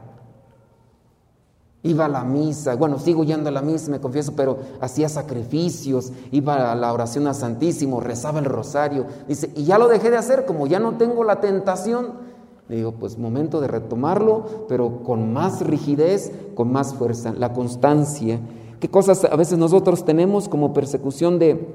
Iba 1.82 2.06
a 2.06 2.10
la 2.10 2.26
misa, 2.26 2.76
bueno, 2.76 3.00
sigo 3.00 3.24
yendo 3.24 3.48
a 3.48 3.54
la 3.54 3.62
misa, 3.62 3.90
me 3.90 4.02
confieso, 4.02 4.34
pero 4.36 4.58
hacía 4.82 5.08
sacrificios, 5.08 6.12
iba 6.32 6.74
a 6.74 6.76
la 6.76 6.92
oración 6.92 7.26
al 7.28 7.36
Santísimo, 7.36 8.02
rezaba 8.02 8.40
el 8.40 8.46
rosario. 8.46 9.06
Dice, 9.30 9.52
y 9.56 9.64
ya 9.64 9.78
lo 9.78 9.88
dejé 9.88 10.10
de 10.10 10.18
hacer, 10.18 10.46
como 10.46 10.68
ya 10.68 10.80
no 10.80 10.98
tengo 10.98 11.24
la 11.24 11.40
tentación. 11.40 12.28
Le 12.68 12.78
digo, 12.78 12.92
pues 12.92 13.18
momento 13.18 13.62
de 13.62 13.68
retomarlo, 13.70 14.66
pero 14.68 15.04
con 15.04 15.32
más 15.32 15.62
rigidez, 15.62 16.34
con 16.54 16.72
más 16.72 16.94
fuerza, 16.96 17.34
la 17.34 17.54
constancia 17.54 18.40
qué 18.80 18.90
cosas 18.90 19.24
a 19.26 19.36
veces 19.36 19.58
nosotros 19.58 20.06
tenemos 20.06 20.50
como 20.50 20.74
persecución 20.74 21.40
de, 21.40 21.68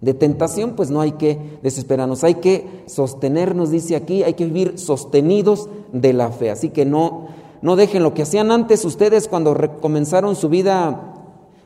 de 0.00 0.14
tentación, 0.14 0.72
pues 0.72 0.90
no 0.90 1.00
hay 1.00 1.12
que 1.12 1.58
desesperarnos, 1.62 2.24
hay 2.24 2.34
que 2.34 2.84
sostenernos, 2.86 3.70
dice 3.70 3.96
aquí, 3.96 4.22
hay 4.22 4.34
que 4.34 4.44
vivir 4.44 4.78
sostenidos 4.78 5.68
de 5.92 6.12
la 6.12 6.30
fe. 6.30 6.50
Así 6.50 6.70
que 6.70 6.84
no, 6.84 7.28
no 7.62 7.76
dejen 7.76 8.02
lo 8.02 8.12
que 8.12 8.22
hacían 8.22 8.50
antes 8.50 8.84
ustedes 8.84 9.28
cuando 9.28 9.56
comenzaron 9.80 10.36
su 10.36 10.48
vida 10.48 11.14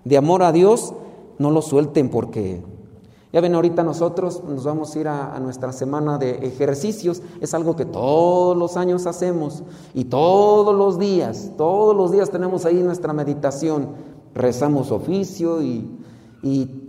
de 0.05 0.17
amor 0.17 0.43
a 0.43 0.53
Dios, 0.53 0.95
no 1.38 1.50
lo 1.50 1.62
suelten 1.62 2.11
porque 2.11 2.62
ya 3.33 3.41
ven, 3.41 3.55
ahorita 3.55 3.83
nosotros 3.83 4.43
nos 4.49 4.65
vamos 4.65 4.95
a 4.95 4.99
ir 4.99 5.09
a, 5.09 5.35
a, 5.35 5.41
nuestra 5.41 5.73
semana 5.73 6.17
de 6.17 6.47
ejercicios. 6.47 7.21
Es 7.41 7.53
algo 7.53 7.76
que 7.76 7.85
todos 7.85 8.57
los 8.57 8.79
años 8.79 9.07
hacemos 9.07 9.62
y 9.93 10.05
todos 10.05 10.75
los 10.75 10.99
días, 10.99 11.50
todos 11.59 11.95
los 11.95 12.12
días 12.12 12.31
tenemos 12.31 12.65
ahí 12.65 12.76
nuestra 12.76 13.12
meditación 13.12 14.15
rezamos 14.37 14.93
oficio 14.93 15.62
y, 15.62 16.02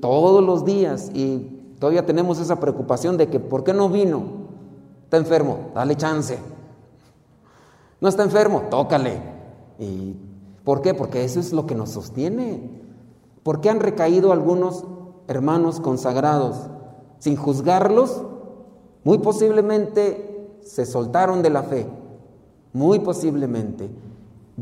todos 0.02 0.44
los 0.44 0.66
días 0.66 1.10
y 1.16 1.40
todavía 1.80 2.06
tenemos 2.06 2.38
esa 2.40 2.60
preocupación 2.60 3.18
de 3.18 3.28
que 3.28 3.40
¿por 3.40 3.64
qué 3.64 3.74
no 3.74 3.90
vino? 3.90 4.22
Está 5.06 5.18
enfermo, 5.18 5.72
dale 5.74 5.96
chance. 5.96 6.38
No 8.00 8.08
está 8.08 8.22
enfermo, 8.22 8.66
tócale. 8.70 9.20
¿Y 9.80 10.16
por 10.64 10.84
qué? 10.84 10.94
Porque 10.94 11.24
eso 11.24 11.40
es 11.40 11.54
lo 11.54 11.66
que 11.66 11.74
nos 11.74 11.90
sostiene. 11.90 12.70
¿Por 13.42 13.60
qué 13.60 13.72
han 13.72 13.80
recaído 13.80 14.32
algunos 14.32 14.86
hermanos 15.28 15.80
consagrados? 15.80 16.70
Sin 17.18 17.36
juzgarlos, 17.36 18.22
muy 19.04 19.18
posiblemente 19.18 20.60
se 20.62 20.86
soltaron 20.86 21.42
de 21.42 21.50
la 21.50 21.64
fe. 21.64 21.88
Muy 22.74 23.00
posiblemente. 23.00 23.90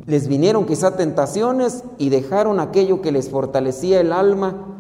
Les 0.06 0.28
vinieron 0.28 0.66
quizá 0.66 0.98
tentaciones 0.98 1.84
y 1.98 2.10
dejaron 2.10 2.60
aquello 2.60 3.02
que 3.02 3.14
les 3.14 3.30
fortalecía 3.30 4.02
el 4.02 4.12
alma 4.12 4.76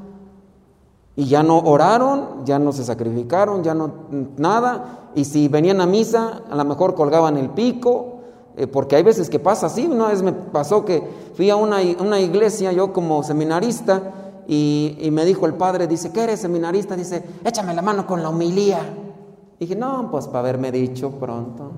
y 1.15 1.25
ya 1.25 1.43
no 1.43 1.59
oraron, 1.59 2.45
ya 2.45 2.59
no 2.59 2.73
se 2.73 2.83
sacrificaron, 2.83 3.63
ya 3.63 3.73
no 3.73 3.91
nada. 4.37 5.09
Y 5.15 5.23
si 5.23 5.47
venían 5.47 5.79
a 5.79 5.85
misa, 5.85 6.41
a 6.49 6.55
lo 6.55 6.65
mejor 6.65 6.93
colgaban 6.95 7.37
el 7.37 7.49
pico, 7.51 8.19
eh, 8.57 8.67
porque 8.67 8.97
hay 8.97 9.03
veces 9.03 9.29
que 9.29 9.39
pasa 9.39 9.67
así. 9.67 9.85
Una 9.85 10.09
vez 10.09 10.21
me 10.21 10.33
pasó 10.33 10.83
que 10.83 11.01
fui 11.33 11.49
a 11.49 11.55
una, 11.55 11.77
una 11.99 12.19
iglesia, 12.19 12.73
yo 12.73 12.91
como 12.91 13.23
seminarista, 13.23 14.11
y, 14.47 14.97
y, 14.99 15.09
me 15.09 15.25
dijo 15.25 15.47
el 15.47 15.55
padre, 15.55 15.87
dice, 15.87 16.11
¿qué 16.11 16.23
eres 16.23 16.41
seminarista? 16.41 16.95
Dice, 16.95 17.23
échame 17.43 17.73
la 17.73 17.81
mano 17.81 18.05
con 18.05 18.21
la 18.21 18.29
humilía. 18.29 18.79
Dije, 19.59 19.75
no, 19.75 20.09
pues 20.11 20.27
para 20.27 20.39
haberme 20.39 20.71
dicho 20.71 21.11
pronto. 21.11 21.71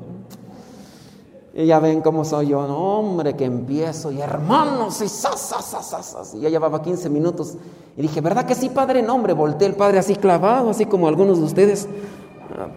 Y 1.57 1.65
ya 1.65 1.79
ven 1.79 2.01
cómo 2.01 2.23
soy 2.23 2.49
yo, 2.49 2.59
hombre, 2.59 3.35
que 3.35 3.45
empiezo, 3.45 4.11
y 4.11 4.21
hermanos, 4.21 5.01
y 5.01 5.09
sas, 5.09 6.35
Y 6.35 6.41
ya 6.41 6.49
llevaba 6.49 6.83
15 6.83 7.09
minutos. 7.09 7.55
Y 7.97 8.03
dije, 8.03 8.21
¿verdad 8.21 8.45
que 8.45 8.53
sí, 8.53 8.69
padre? 8.69 9.01
No, 9.01 9.15
hombre, 9.15 9.33
volteé 9.33 9.67
el 9.67 9.73
padre 9.73 9.97
así 9.97 10.15
clavado, 10.15 10.69
así 10.69 10.85
como 10.85 11.07
algunos 11.07 11.39
de 11.39 11.45
ustedes. 11.45 11.89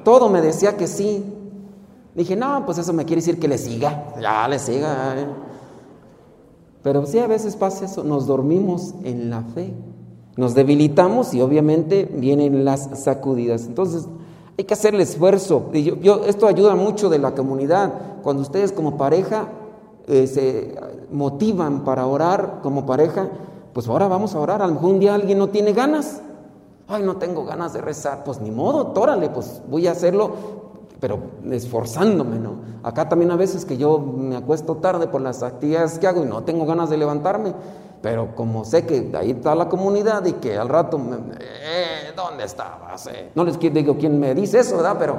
Todo 0.02 0.30
me 0.30 0.40
decía 0.40 0.78
que 0.78 0.86
sí. 0.86 1.22
Dije, 2.14 2.36
no, 2.36 2.64
pues 2.64 2.78
eso 2.78 2.94
me 2.94 3.04
quiere 3.04 3.20
decir 3.20 3.38
que 3.38 3.48
le 3.48 3.58
siga. 3.58 4.14
Ya 4.18 4.48
le 4.48 4.58
siga. 4.58 5.14
¿eh? 5.14 5.26
Pero 6.82 7.04
sí, 7.04 7.18
a 7.18 7.26
veces 7.26 7.56
pasa 7.56 7.84
eso, 7.84 8.02
nos 8.02 8.26
dormimos 8.26 8.94
en 9.04 9.28
la 9.28 9.42
fe. 9.42 9.74
Nos 10.38 10.54
debilitamos 10.54 11.34
y 11.34 11.42
obviamente 11.42 12.10
vienen 12.10 12.64
las 12.64 12.88
sacudidas. 12.98 13.66
Entonces, 13.66 14.08
hay 14.60 14.64
que 14.64 14.74
hacer 14.74 14.94
el 14.94 15.00
esfuerzo. 15.00 15.70
yo, 15.72 16.24
esto 16.26 16.46
ayuda 16.46 16.74
mucho 16.74 17.08
de 17.08 17.18
la 17.18 17.32
comunidad. 17.34 17.92
Cuando 18.22 18.42
ustedes 18.42 18.72
como 18.72 18.98
pareja 18.98 19.48
eh, 20.06 20.26
se 20.26 20.74
motivan 21.10 21.82
para 21.82 22.06
orar 22.06 22.60
como 22.62 22.84
pareja, 22.84 23.28
pues 23.72 23.88
ahora 23.88 24.06
vamos 24.06 24.34
a 24.34 24.38
orar. 24.38 24.60
A 24.60 24.66
lo 24.66 24.74
mejor 24.74 24.90
un 24.90 25.00
día 25.00 25.14
alguien 25.14 25.38
no 25.38 25.48
tiene 25.48 25.72
ganas. 25.72 26.20
Ay, 26.88 27.02
no 27.02 27.16
tengo 27.16 27.44
ganas 27.44 27.72
de 27.72 27.80
rezar. 27.80 28.22
Pues 28.22 28.40
ni 28.40 28.50
modo, 28.50 28.88
tórale, 28.88 29.30
pues 29.30 29.62
voy 29.68 29.86
a 29.86 29.92
hacerlo, 29.92 30.30
pero 31.00 31.18
esforzándome, 31.50 32.38
¿no? 32.38 32.56
Acá 32.82 33.08
también 33.08 33.30
a 33.30 33.36
veces 33.36 33.64
que 33.64 33.78
yo 33.78 33.98
me 33.98 34.36
acuesto 34.36 34.76
tarde 34.76 35.06
por 35.06 35.22
las 35.22 35.42
actividades 35.42 35.98
que 35.98 36.06
hago 36.06 36.22
y 36.22 36.26
no 36.26 36.42
tengo 36.42 36.66
ganas 36.66 36.90
de 36.90 36.98
levantarme, 36.98 37.54
pero 38.02 38.34
como 38.34 38.64
sé 38.66 38.84
que 38.84 39.10
ahí 39.16 39.30
está 39.30 39.54
la 39.54 39.70
comunidad 39.70 40.26
y 40.26 40.34
que 40.34 40.58
al 40.58 40.68
rato, 40.68 40.98
me, 40.98 41.16
eh, 41.16 41.99
¿dónde 42.28 42.44
estabas? 42.44 43.06
Eh? 43.06 43.30
No 43.34 43.44
les 43.44 43.58
digo 43.58 43.96
quién 43.96 44.18
me 44.18 44.34
dice 44.34 44.60
eso, 44.60 44.76
¿verdad? 44.76 44.96
Pero 44.98 45.16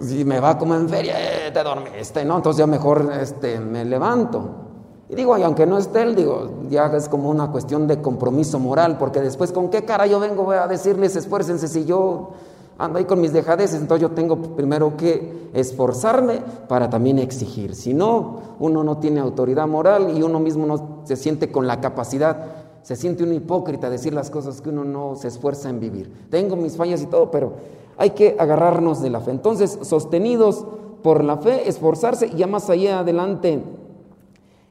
si 0.00 0.24
me 0.24 0.40
va 0.40 0.56
como 0.58 0.74
en 0.74 0.88
feria, 0.88 1.14
eh, 1.18 1.50
te 1.50 1.62
dormiste, 1.62 2.24
¿no? 2.24 2.36
Entonces 2.36 2.58
ya 2.58 2.66
mejor 2.66 3.10
este, 3.20 3.58
me 3.58 3.84
levanto. 3.84 4.66
Y 5.08 5.14
digo, 5.14 5.36
y 5.38 5.42
aunque 5.42 5.66
no 5.66 5.78
esté 5.78 6.02
él, 6.02 6.14
digo, 6.14 6.50
ya 6.68 6.86
es 6.86 7.08
como 7.08 7.30
una 7.30 7.50
cuestión 7.50 7.86
de 7.86 8.00
compromiso 8.00 8.58
moral, 8.58 8.98
porque 8.98 9.20
después, 9.20 9.52
¿con 9.52 9.70
qué 9.70 9.84
cara 9.84 10.06
yo 10.06 10.20
vengo 10.20 10.50
a 10.52 10.66
decirles 10.66 11.16
esfuércense 11.16 11.66
si 11.66 11.86
yo 11.86 12.32
ando 12.78 12.98
ahí 12.98 13.04
con 13.04 13.20
mis 13.20 13.32
dejadeces, 13.32 13.80
entonces 13.80 14.02
yo 14.02 14.14
tengo 14.14 14.36
primero 14.54 14.96
que 14.96 15.50
esforzarme 15.52 16.40
para 16.68 16.88
también 16.88 17.18
exigir. 17.18 17.74
Si 17.74 17.92
no, 17.92 18.40
uno 18.60 18.84
no 18.84 18.98
tiene 18.98 19.20
autoridad 19.20 19.66
moral 19.66 20.16
y 20.16 20.22
uno 20.22 20.38
mismo 20.38 20.64
no 20.64 21.00
se 21.04 21.16
siente 21.16 21.50
con 21.50 21.66
la 21.66 21.80
capacidad, 21.80 22.67
se 22.88 22.96
siente 22.96 23.22
un 23.22 23.34
hipócrita 23.34 23.90
decir 23.90 24.14
las 24.14 24.30
cosas 24.30 24.62
que 24.62 24.70
uno 24.70 24.82
no 24.82 25.14
se 25.14 25.28
esfuerza 25.28 25.68
en 25.68 25.78
vivir. 25.78 26.10
Tengo 26.30 26.56
mis 26.56 26.74
fallas 26.74 27.02
y 27.02 27.06
todo, 27.06 27.30
pero 27.30 27.52
hay 27.98 28.12
que 28.12 28.34
agarrarnos 28.38 29.02
de 29.02 29.10
la 29.10 29.20
fe. 29.20 29.30
Entonces, 29.30 29.78
sostenidos 29.82 30.64
por 31.02 31.22
la 31.22 31.36
fe, 31.36 31.68
esforzarse 31.68 32.28
y 32.28 32.36
ya 32.36 32.46
más 32.46 32.70
allá 32.70 33.00
adelante, 33.00 33.62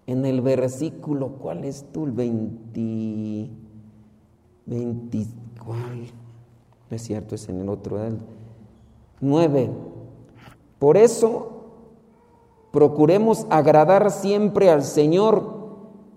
en 0.08 0.26
el 0.26 0.42
versículo, 0.42 1.34
¿cuál 1.40 1.64
es 1.64 1.86
tú? 1.94 2.06
El 2.06 2.12
20, 2.14 3.52
20 4.66 5.28
¿cuál? 5.64 6.08
No 6.90 6.96
es 6.96 7.04
cierto, 7.04 7.36
es 7.36 7.48
en 7.50 7.62
el 7.62 7.70
otro. 7.70 8.04
El 8.04 8.18
9. 9.22 9.70
Por 10.80 10.98
eso, 10.98 11.52
procuremos 12.72 13.46
agradar 13.52 14.10
siempre 14.10 14.72
al 14.72 14.82
Señor, 14.82 15.57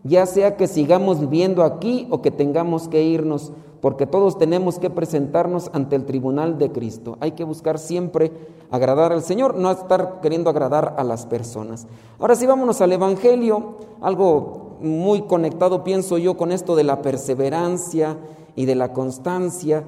ya 0.04 0.26
sea 0.26 0.56
que 0.56 0.66
sigamos 0.66 1.20
viviendo 1.20 1.62
aquí 1.62 2.06
o 2.10 2.22
que 2.22 2.30
tengamos 2.30 2.88
que 2.88 3.02
irnos, 3.02 3.52
porque 3.80 4.06
todos 4.06 4.38
tenemos 4.38 4.78
que 4.78 4.90
presentarnos 4.90 5.70
ante 5.72 5.96
el 5.96 6.04
tribunal 6.04 6.58
de 6.58 6.70
Cristo. 6.70 7.16
Hay 7.20 7.32
que 7.32 7.44
buscar 7.44 7.78
siempre 7.78 8.32
agradar 8.70 9.12
al 9.12 9.22
Señor, 9.22 9.56
no 9.56 9.70
estar 9.70 10.20
queriendo 10.20 10.50
agradar 10.50 10.94
a 10.98 11.04
las 11.04 11.26
personas. 11.26 11.86
Ahora 12.18 12.34
sí, 12.34 12.46
vámonos 12.46 12.80
al 12.80 12.92
Evangelio, 12.92 13.76
algo 14.00 14.76
muy 14.80 15.22
conectado, 15.22 15.84
pienso 15.84 16.18
yo, 16.18 16.36
con 16.36 16.52
esto 16.52 16.76
de 16.76 16.84
la 16.84 17.02
perseverancia 17.02 18.18
y 18.56 18.66
de 18.66 18.74
la 18.74 18.92
constancia. 18.92 19.84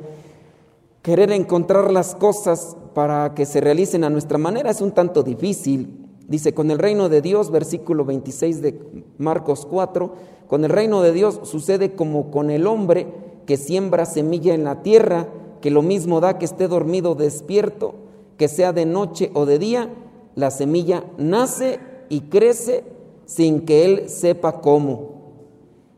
querer 1.02 1.33
encontrar 1.33 1.90
las 1.90 2.14
cosas 2.14 2.76
para 2.95 3.35
que 3.35 3.45
se 3.45 3.61
realicen 3.61 4.04
a 4.04 4.11
nuestra 4.11 4.38
manera 4.38 4.71
es 4.71 4.81
un 4.81 4.92
tanto 4.92 5.23
difícil. 5.23 6.01
Dice, 6.32 6.54
con 6.54 6.70
el 6.70 6.78
reino 6.78 7.10
de 7.10 7.20
Dios, 7.20 7.50
versículo 7.50 8.06
26 8.06 8.62
de 8.62 8.80
Marcos 9.18 9.66
4, 9.66 10.14
con 10.48 10.64
el 10.64 10.70
reino 10.70 11.02
de 11.02 11.12
Dios 11.12 11.40
sucede 11.42 11.94
como 11.94 12.30
con 12.30 12.48
el 12.48 12.66
hombre 12.66 13.06
que 13.44 13.58
siembra 13.58 14.06
semilla 14.06 14.54
en 14.54 14.64
la 14.64 14.80
tierra, 14.80 15.28
que 15.60 15.70
lo 15.70 15.82
mismo 15.82 16.22
da 16.22 16.38
que 16.38 16.46
esté 16.46 16.68
dormido 16.68 17.14
despierto, 17.14 17.96
que 18.38 18.48
sea 18.48 18.72
de 18.72 18.86
noche 18.86 19.30
o 19.34 19.44
de 19.44 19.58
día, 19.58 19.90
la 20.34 20.50
semilla 20.50 21.04
nace 21.18 21.80
y 22.08 22.22
crece 22.22 22.84
sin 23.26 23.66
que 23.66 23.84
él 23.84 24.08
sepa 24.08 24.62
cómo. 24.62 25.10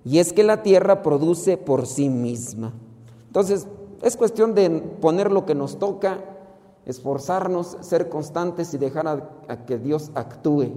Y 0.05 0.19
es 0.19 0.33
que 0.33 0.43
la 0.43 0.65
tierra 0.65 1.05
produce 1.05 1.59
por 1.59 1.87
sí 1.87 2.09
misma. 2.09 2.73
Entonces, 3.29 3.69
es 4.03 4.17
cuestión 4.17 4.57
de 4.57 4.69
poner 5.01 5.31
lo 5.31 5.47
que 5.47 5.55
nos 5.55 5.79
toca, 5.79 6.34
esforzarnos, 6.87 7.79
ser 7.81 8.09
constantes 8.09 8.75
y 8.75 8.79
dejar 8.79 9.09
a, 9.49 9.65
que 9.65 9.79
Dios 9.79 10.11
actúe. 10.15 10.73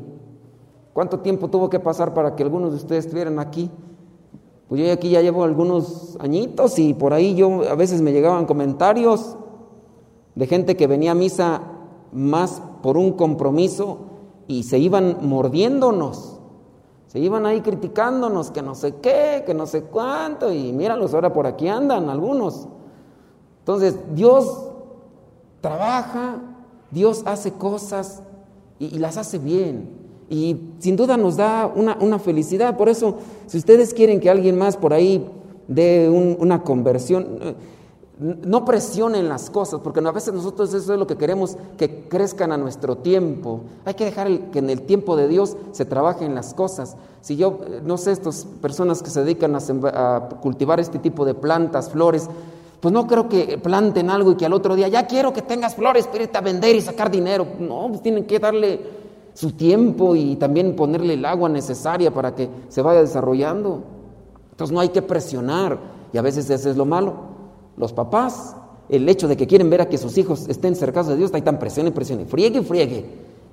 ¿Cuánto 0.93 1.19
tiempo 1.19 1.49
tuvo 1.49 1.69
que 1.69 1.79
pasar 1.79 2.13
para 2.13 2.35
que 2.35 2.43
algunos 2.43 2.71
de 2.71 2.77
ustedes 2.77 3.05
estuvieran 3.05 3.39
aquí? 3.39 3.69
Pues 4.67 4.81
yo 4.81 4.91
aquí 4.91 5.09
ya 5.09 5.21
llevo 5.21 5.43
algunos 5.43 6.17
añitos 6.19 6.79
y 6.79 6.93
por 6.93 7.13
ahí 7.13 7.35
yo 7.35 7.69
a 7.69 7.75
veces 7.75 8.01
me 8.01 8.11
llegaban 8.11 8.45
comentarios 8.45 9.37
de 10.35 10.47
gente 10.47 10.75
que 10.75 10.87
venía 10.87 11.11
a 11.11 11.15
misa 11.15 11.61
más 12.11 12.61
por 12.81 12.97
un 12.97 13.13
compromiso 13.13 13.99
y 14.47 14.63
se 14.63 14.79
iban 14.79 15.17
mordiéndonos, 15.21 16.39
se 17.07 17.19
iban 17.19 17.45
ahí 17.45 17.61
criticándonos 17.61 18.51
que 18.51 18.61
no 18.61 18.75
sé 18.75 18.95
qué, 18.95 19.43
que 19.45 19.53
no 19.53 19.65
sé 19.65 19.83
cuánto 19.83 20.51
y 20.51 20.73
míralos 20.73 21.13
ahora 21.13 21.31
por 21.31 21.47
aquí 21.47 21.67
andan 21.67 22.09
algunos. 22.09 22.67
Entonces 23.59 23.97
Dios 24.13 24.66
trabaja, 25.67 26.37
Dios 26.91 27.23
hace 27.25 27.51
cosas 27.51 28.21
y, 28.79 28.99
las 28.99 29.17
hace 29.17 29.37
bien. 29.37 29.89
Y 30.29 30.57
sin 30.79 30.95
duda 30.95 31.17
nos 31.17 31.37
da 31.37 31.71
una, 31.73 32.19
felicidad. 32.19 32.77
Por 32.77 32.89
eso, 32.89 33.17
si 33.47 33.57
ustedes 33.57 33.93
quieren 33.93 34.19
que 34.19 34.29
alguien 34.29 34.57
más 34.57 34.77
por 34.77 34.93
ahí 34.93 35.29
dé 35.67 36.09
una 36.09 36.63
conversión, 36.63 37.39
eh, 37.41 37.55
no 38.19 38.65
presionen 38.65 39.29
las 39.29 39.49
cosas, 39.49 39.79
porque 39.81 39.99
a 39.99 40.11
veces 40.11 40.33
nosotros 40.33 40.73
eso 40.73 40.93
es 40.93 40.99
lo 40.99 41.05
que 41.05 41.17
queremos, 41.17 41.55
que 41.77 42.07
crezcan 42.07 42.51
a 42.51 42.57
nuestro 42.57 42.97
tiempo. 42.97 43.61
Hay 43.85 43.93
que 43.93 44.05
dejar 44.05 44.49
que 44.49 44.59
en 44.59 44.69
el 44.69 44.81
tiempo 44.81 45.15
de 45.15 45.27
Dios 45.27 45.55
se 45.71 45.85
trabajen 45.85 46.33
las 46.33 46.53
cosas. 46.53 46.97
Si 47.21 47.35
yo, 47.35 47.59
eh, 47.67 47.81
no 47.83 47.97
sé, 47.97 48.11
estas 48.11 48.47
personas 48.61 49.03
que 49.03 49.09
se 49.09 49.21
dedican 49.21 49.55
a 49.55 50.29
cultivar 50.41 50.79
este 50.79 50.97
tipo 50.97 51.25
de 51.25 51.33
plantas, 51.33 51.89
flores, 51.89 52.29
pues 52.79 52.93
no 52.93 53.07
creo 53.07 53.27
que 53.27 53.57
planten 53.57 54.09
algo 54.09 54.31
y 54.31 54.35
que 54.35 54.45
al 54.45 54.53
otro 54.53 54.75
día, 54.75 54.87
ya 54.87 55.07
quiero 55.07 55.33
que 55.33 55.41
tengas 55.41 55.75
flores 55.75 56.07
para 56.07 56.39
a 56.39 56.41
vender 56.41 56.75
y 56.75 56.81
sacar 56.81 57.09
dinero. 57.09 57.47
No, 57.59 57.87
pues 57.89 58.01
tienen 58.01 58.25
que 58.25 58.39
darle 58.39 58.79
su 59.33 59.51
tiempo 59.51 60.15
y 60.15 60.35
también 60.35 60.75
ponerle 60.75 61.15
el 61.15 61.25
agua 61.25 61.49
necesaria 61.49 62.13
para 62.13 62.35
que 62.35 62.49
se 62.69 62.81
vaya 62.81 63.01
desarrollando. 63.01 63.83
Entonces 64.51 64.73
no 64.73 64.79
hay 64.79 64.89
que 64.89 65.01
presionar 65.01 65.79
y 66.13 66.17
a 66.17 66.21
veces 66.21 66.49
eso 66.49 66.69
es 66.69 66.77
lo 66.77 66.85
malo. 66.85 67.13
Los 67.77 67.93
papás, 67.93 68.55
el 68.89 69.07
hecho 69.09 69.27
de 69.27 69.37
que 69.37 69.47
quieren 69.47 69.69
ver 69.69 69.81
a 69.81 69.89
que 69.89 69.97
sus 69.97 70.17
hijos 70.17 70.47
estén 70.47 70.75
cercados 70.75 71.07
de 71.07 71.17
Dios, 71.17 71.33
ahí 71.33 71.41
tan 71.41 71.59
presión 71.59 71.87
y 71.87 71.91
presión 71.91 72.21
y 72.21 72.25
friegue 72.25 72.61
friegue. 72.61 73.05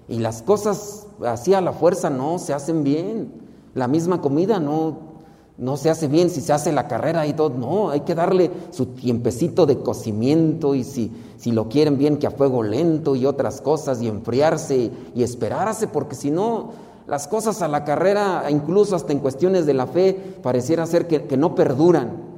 Y 0.09 0.19
las 0.19 0.43
cosas 0.43 1.07
así 1.25 1.54
a 1.54 1.61
la 1.62 1.73
fuerza 1.73 2.11
no 2.11 2.39
se 2.39 2.52
hacen 2.52 2.84
bien. 2.84 3.32
La 3.75 3.89
misma 3.89 4.21
comida 4.21 4.60
no 4.60 5.14
no 5.56 5.76
se 5.76 5.88
hace 5.88 6.08
bien 6.08 6.30
si 6.30 6.40
se 6.40 6.52
hace 6.52 6.73
la 6.73 6.88
carrera 6.88 7.26
y 7.26 7.32
todo. 7.32 7.50
No, 7.50 7.90
hay 7.90 8.00
que 8.00 8.14
darle 8.14 8.50
su 8.71 8.86
tiempecito 8.86 9.67
de 9.67 9.78
cocimiento 9.78 10.75
y 10.75 10.82
si, 10.82 11.12
si 11.36 11.52
lo 11.52 11.69
quieren 11.69 11.97
bien 11.97 12.17
que 12.17 12.26
a 12.26 12.32
fuego 12.32 12.62
lento 12.62 13.14
y 13.14 13.25
otras 13.25 13.60
cosas 13.60 14.02
y 14.02 14.08
enfriarse 14.08 14.90
y 15.14 15.23
esperarse, 15.23 15.86
porque 15.86 16.17
si 16.17 16.30
no, 16.30 16.71
las 17.06 17.28
cosas 17.28 17.62
a 17.62 17.69
la 17.69 17.84
carrera, 17.84 18.45
incluso 18.50 18.97
hasta 18.97 19.12
en 19.12 19.21
cuestiones 19.21 19.64
de 19.64 19.75
la 19.75 19.86
fe, 19.86 20.38
pareciera 20.43 20.86
ser 20.86 21.06
que, 21.06 21.36
no 21.36 21.54
perduran. 21.54 22.34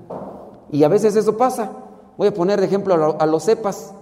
Y 0.71 0.85
a 0.85 0.89
veces 0.89 1.17
eso 1.17 1.39
pasa. 1.39 1.73
Voy 2.19 2.29
a 2.29 2.35
poner 2.35 2.61
de 2.61 2.67
ejemplo 2.67 3.17
a, 3.19 3.23
a 3.23 3.27
los 3.27 3.45
cepas. 3.45 3.95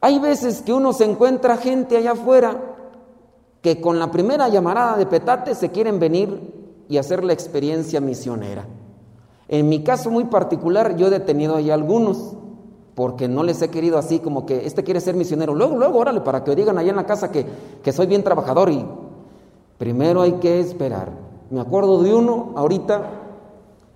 Hay 0.00 0.18
veces 0.18 0.62
que 0.62 0.72
uno 0.72 0.92
se 0.92 1.04
encuentra 1.04 1.56
gente 1.58 1.96
allá 1.96 2.12
afuera 2.12 2.60
que 3.60 3.80
con 3.80 4.00
la 4.00 4.10
primera 4.10 4.48
llamarada 4.48 4.96
de 4.96 5.06
petate 5.06 5.54
se 5.54 5.70
quieren 5.70 6.00
venir 6.00 6.61
y 6.88 6.98
hacer 6.98 7.24
la 7.24 7.32
experiencia 7.32 8.00
misionera. 8.00 8.66
En 9.48 9.68
mi 9.68 9.82
caso 9.82 10.10
muy 10.10 10.24
particular, 10.24 10.96
yo 10.96 11.08
he 11.08 11.10
detenido 11.10 11.56
ahí 11.56 11.70
algunos, 11.70 12.34
porque 12.94 13.28
no 13.28 13.42
les 13.42 13.60
he 13.62 13.68
querido 13.68 13.98
así 13.98 14.18
como 14.18 14.46
que 14.46 14.66
este 14.66 14.84
quiere 14.84 15.00
ser 15.00 15.14
misionero. 15.14 15.54
Luego, 15.54 15.76
luego, 15.76 15.98
órale, 15.98 16.20
para 16.20 16.44
que 16.44 16.54
digan 16.54 16.78
allá 16.78 16.90
en 16.90 16.96
la 16.96 17.06
casa 17.06 17.30
que, 17.30 17.46
que 17.82 17.92
soy 17.92 18.06
bien 18.06 18.22
trabajador 18.22 18.70
y 18.70 18.84
primero 19.78 20.22
hay 20.22 20.32
que 20.34 20.60
esperar. 20.60 21.10
Me 21.50 21.60
acuerdo 21.60 22.02
de 22.02 22.14
uno, 22.14 22.52
ahorita 22.56 23.10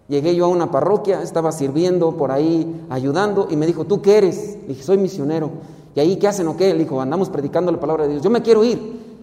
llegué 0.08 0.34
yo 0.34 0.46
a 0.46 0.48
una 0.48 0.70
parroquia, 0.70 1.22
estaba 1.22 1.52
sirviendo 1.52 2.16
por 2.16 2.30
ahí, 2.30 2.86
ayudando, 2.90 3.48
y 3.50 3.56
me 3.56 3.66
dijo, 3.66 3.84
¿tú 3.84 4.02
qué 4.02 4.18
eres? 4.18 4.58
Le 4.62 4.68
dije, 4.68 4.82
soy 4.82 4.98
misionero. 4.98 5.50
¿Y 5.94 6.00
ahí 6.00 6.16
qué 6.16 6.28
hacen 6.28 6.46
o 6.48 6.56
qué? 6.56 6.74
Le 6.74 6.80
dijo, 6.80 7.00
andamos 7.00 7.30
predicando 7.30 7.72
la 7.72 7.80
palabra 7.80 8.04
de 8.04 8.10
Dios. 8.10 8.22
Yo 8.22 8.28
me 8.28 8.42
quiero 8.42 8.62
ir. 8.62 9.15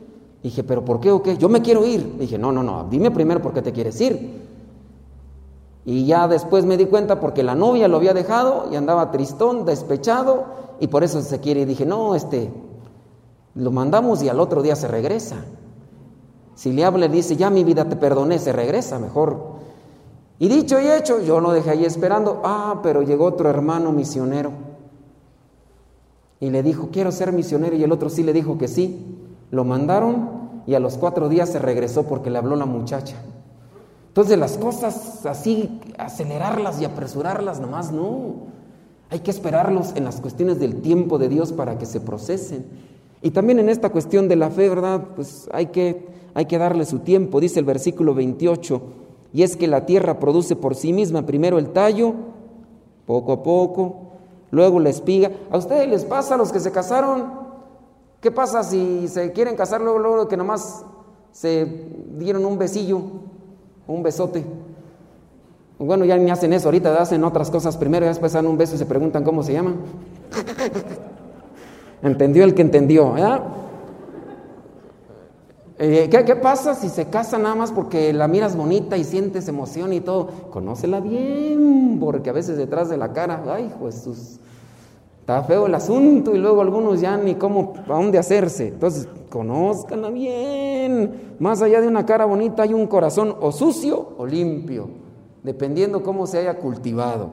Dije, 0.44 0.64
¿pero 0.64 0.84
por 0.84 1.00
qué 1.00 1.10
o 1.10 1.24
qué? 1.24 1.38
Yo 1.38 1.48
me 1.48 1.62
quiero 1.62 1.86
ir. 1.86 2.18
Dije, 2.20 2.38
no, 2.38 2.52
no, 2.52 2.62
no, 2.62 2.86
dime 2.90 3.10
primero 3.12 3.42
por 3.42 3.54
qué 3.54 3.62
te 3.62 3.72
quieres 3.72 4.00
ir. 4.02 4.42
Y 5.86 6.06
ya 6.06 6.28
después 6.28 6.66
me 6.66 6.78
di 6.78 6.86
cuenta 6.86 7.20
porque 7.20 7.44
la 7.44 7.56
novia 7.56 7.88
lo 7.88 7.98
había 7.98 8.14
dejado 8.14 8.68
y 8.72 8.76
andaba 8.76 9.12
tristón, 9.12 9.66
despechado, 9.66 10.46
y 10.80 10.88
por 10.88 11.04
eso 11.04 11.22
se 11.22 11.40
quiere. 11.40 11.62
Y 11.62 11.66
dije, 11.66 11.86
no, 11.86 12.14
este, 12.14 12.52
lo 13.56 13.72
mandamos 13.72 14.22
y 14.22 14.30
al 14.30 14.42
otro 14.42 14.62
día 14.62 14.76
se 14.76 14.88
regresa. 14.88 15.38
Si 16.56 16.72
le 16.74 16.86
habla 16.86 17.06
y 17.06 17.10
dice, 17.10 17.36
ya 17.36 17.50
mi 17.50 17.64
vida 17.64 17.88
te 17.88 17.96
perdoné, 17.96 18.38
se 18.38 18.52
regresa 18.52 19.00
mejor. 19.00 19.54
Y 20.40 20.50
dicho 20.50 20.80
y 20.80 20.88
hecho, 20.88 21.22
yo 21.22 21.40
lo 21.40 21.52
dejé 21.52 21.72
ahí 21.72 21.86
esperando. 21.86 22.42
Ah, 22.44 22.82
pero 22.84 23.02
llegó 23.02 23.26
otro 23.26 23.50
hermano 23.50 23.92
misionero. 23.92 24.52
Y 26.40 26.50
le 26.50 26.64
dijo, 26.64 26.90
quiero 26.92 27.12
ser 27.12 27.32
misionero. 27.32 27.76
Y 27.76 27.84
el 27.84 27.92
otro 27.92 28.10
sí 28.10 28.24
le 28.24 28.34
dijo 28.34 28.58
que 28.58 28.68
sí. 28.68 29.13
Lo 29.54 29.64
mandaron 29.64 30.64
y 30.66 30.74
a 30.74 30.80
los 30.80 30.98
cuatro 30.98 31.30
días 31.30 31.48
se 31.48 31.60
regresó 31.60 32.08
porque 32.08 32.32
le 32.32 32.40
habló 32.40 32.56
la 32.56 32.66
muchacha. 32.66 33.18
Entonces 34.08 34.36
las 34.36 34.58
cosas 34.58 35.28
así, 35.28 35.80
acelerarlas 36.00 36.82
y 36.82 36.86
apresurarlas, 36.86 37.60
nomás 37.60 37.92
no. 37.92 38.48
Hay 39.12 39.20
que 39.20 39.30
esperarlos 39.30 39.96
en 39.96 40.06
las 40.06 40.22
cuestiones 40.22 40.60
del 40.60 40.82
tiempo 40.82 41.20
de 41.20 41.30
Dios 41.30 41.54
para 41.54 41.78
que 41.78 41.86
se 41.86 42.00
procesen. 42.00 42.66
Y 43.22 43.30
también 43.30 43.60
en 43.60 43.70
esta 43.70 43.92
cuestión 43.92 44.28
de 44.28 44.38
la 44.38 44.50
fe, 44.50 44.70
¿verdad? 44.70 45.10
Pues 45.16 45.48
hay 45.54 45.68
que, 45.68 46.08
hay 46.34 46.46
que 46.46 46.58
darle 46.58 46.84
su 46.84 47.00
tiempo. 47.00 47.40
Dice 47.40 47.60
el 47.60 47.66
versículo 47.66 48.16
28, 48.16 48.82
y 49.34 49.44
es 49.44 49.56
que 49.56 49.68
la 49.68 49.86
tierra 49.86 50.18
produce 50.18 50.56
por 50.56 50.74
sí 50.74 50.94
misma 50.94 51.28
primero 51.28 51.60
el 51.60 51.70
tallo, 51.70 52.16
poco 53.06 53.34
a 53.34 53.44
poco, 53.44 54.14
luego 54.50 54.80
la 54.80 54.90
espiga. 54.90 55.30
¿A 55.52 55.60
ustedes 55.60 55.88
les 55.88 56.06
pasa 56.06 56.34
a 56.34 56.38
los 56.38 56.52
que 56.52 56.60
se 56.60 56.72
casaron? 56.72 57.43
¿Qué 58.24 58.32
pasa 58.32 58.64
si 58.64 59.10
se 59.10 59.34
quieren 59.34 59.58
casar 59.58 59.82
luego, 59.82 60.00
luego 60.00 60.28
que 60.30 60.38
nomás 60.38 60.86
se 61.34 61.66
dieron 62.16 62.46
un 62.46 62.58
besillo, 62.58 63.02
un 63.86 64.02
besote? 64.02 64.46
Bueno, 65.78 66.06
ya 66.06 66.16
ni 66.16 66.32
hacen 66.32 66.54
eso, 66.54 66.70
ahorita 66.70 67.02
hacen 67.02 67.22
otras 67.26 67.52
cosas 67.52 67.76
primero, 67.76 68.06
y 68.06 68.08
después 68.08 68.32
dan 68.32 68.48
un 68.48 68.58
beso 68.58 68.76
y 68.76 68.78
se 68.78 68.86
preguntan 68.86 69.26
cómo 69.26 69.44
se 69.44 69.52
llaman. 69.52 69.76
¿Entendió 72.02 72.46
el 72.46 72.54
que 72.54 72.62
entendió? 72.62 73.14
Eh, 75.78 76.08
¿qué, 76.10 76.24
¿Qué 76.24 76.36
pasa 76.38 76.76
si 76.76 76.88
se 76.88 77.10
casa 77.10 77.38
nada 77.38 77.56
más 77.56 77.74
porque 77.74 78.14
la 78.14 78.30
miras 78.30 78.56
bonita 78.56 78.96
y 78.96 79.04
sientes 79.04 79.50
emoción 79.50 79.92
y 79.92 80.00
todo? 80.00 80.28
Conócela 80.50 81.02
bien, 81.02 81.98
porque 82.00 82.30
a 82.30 82.34
veces 82.34 82.56
detrás 82.56 82.88
de 82.88 82.96
la 82.96 83.12
cara, 83.12 83.44
ay, 83.50 83.70
Jesús, 83.82 84.40
Está 85.24 85.42
feo 85.44 85.68
el 85.68 85.74
asunto 85.74 86.36
y 86.36 86.38
luego 86.38 86.62
algunos 86.62 87.00
ya 87.00 87.16
ni 87.16 87.36
cómo, 87.36 87.76
a 87.88 87.94
dónde 87.94 88.18
hacerse. 88.18 88.68
Entonces, 88.68 89.08
conózcanla 89.30 90.10
bien. 90.10 91.36
Más 91.40 91.62
allá 91.62 91.80
de 91.80 91.88
una 91.88 92.06
cara 92.06 92.26
bonita 92.26 92.64
hay 92.64 92.74
un 92.74 92.88
corazón 92.88 93.34
o 93.40 93.54
sucio 93.54 94.16
o 94.18 94.26
limpio, 94.26 94.90
dependiendo 95.42 96.04
cómo 96.04 96.28
se 96.28 96.40
haya 96.40 96.58
cultivado. 96.58 97.30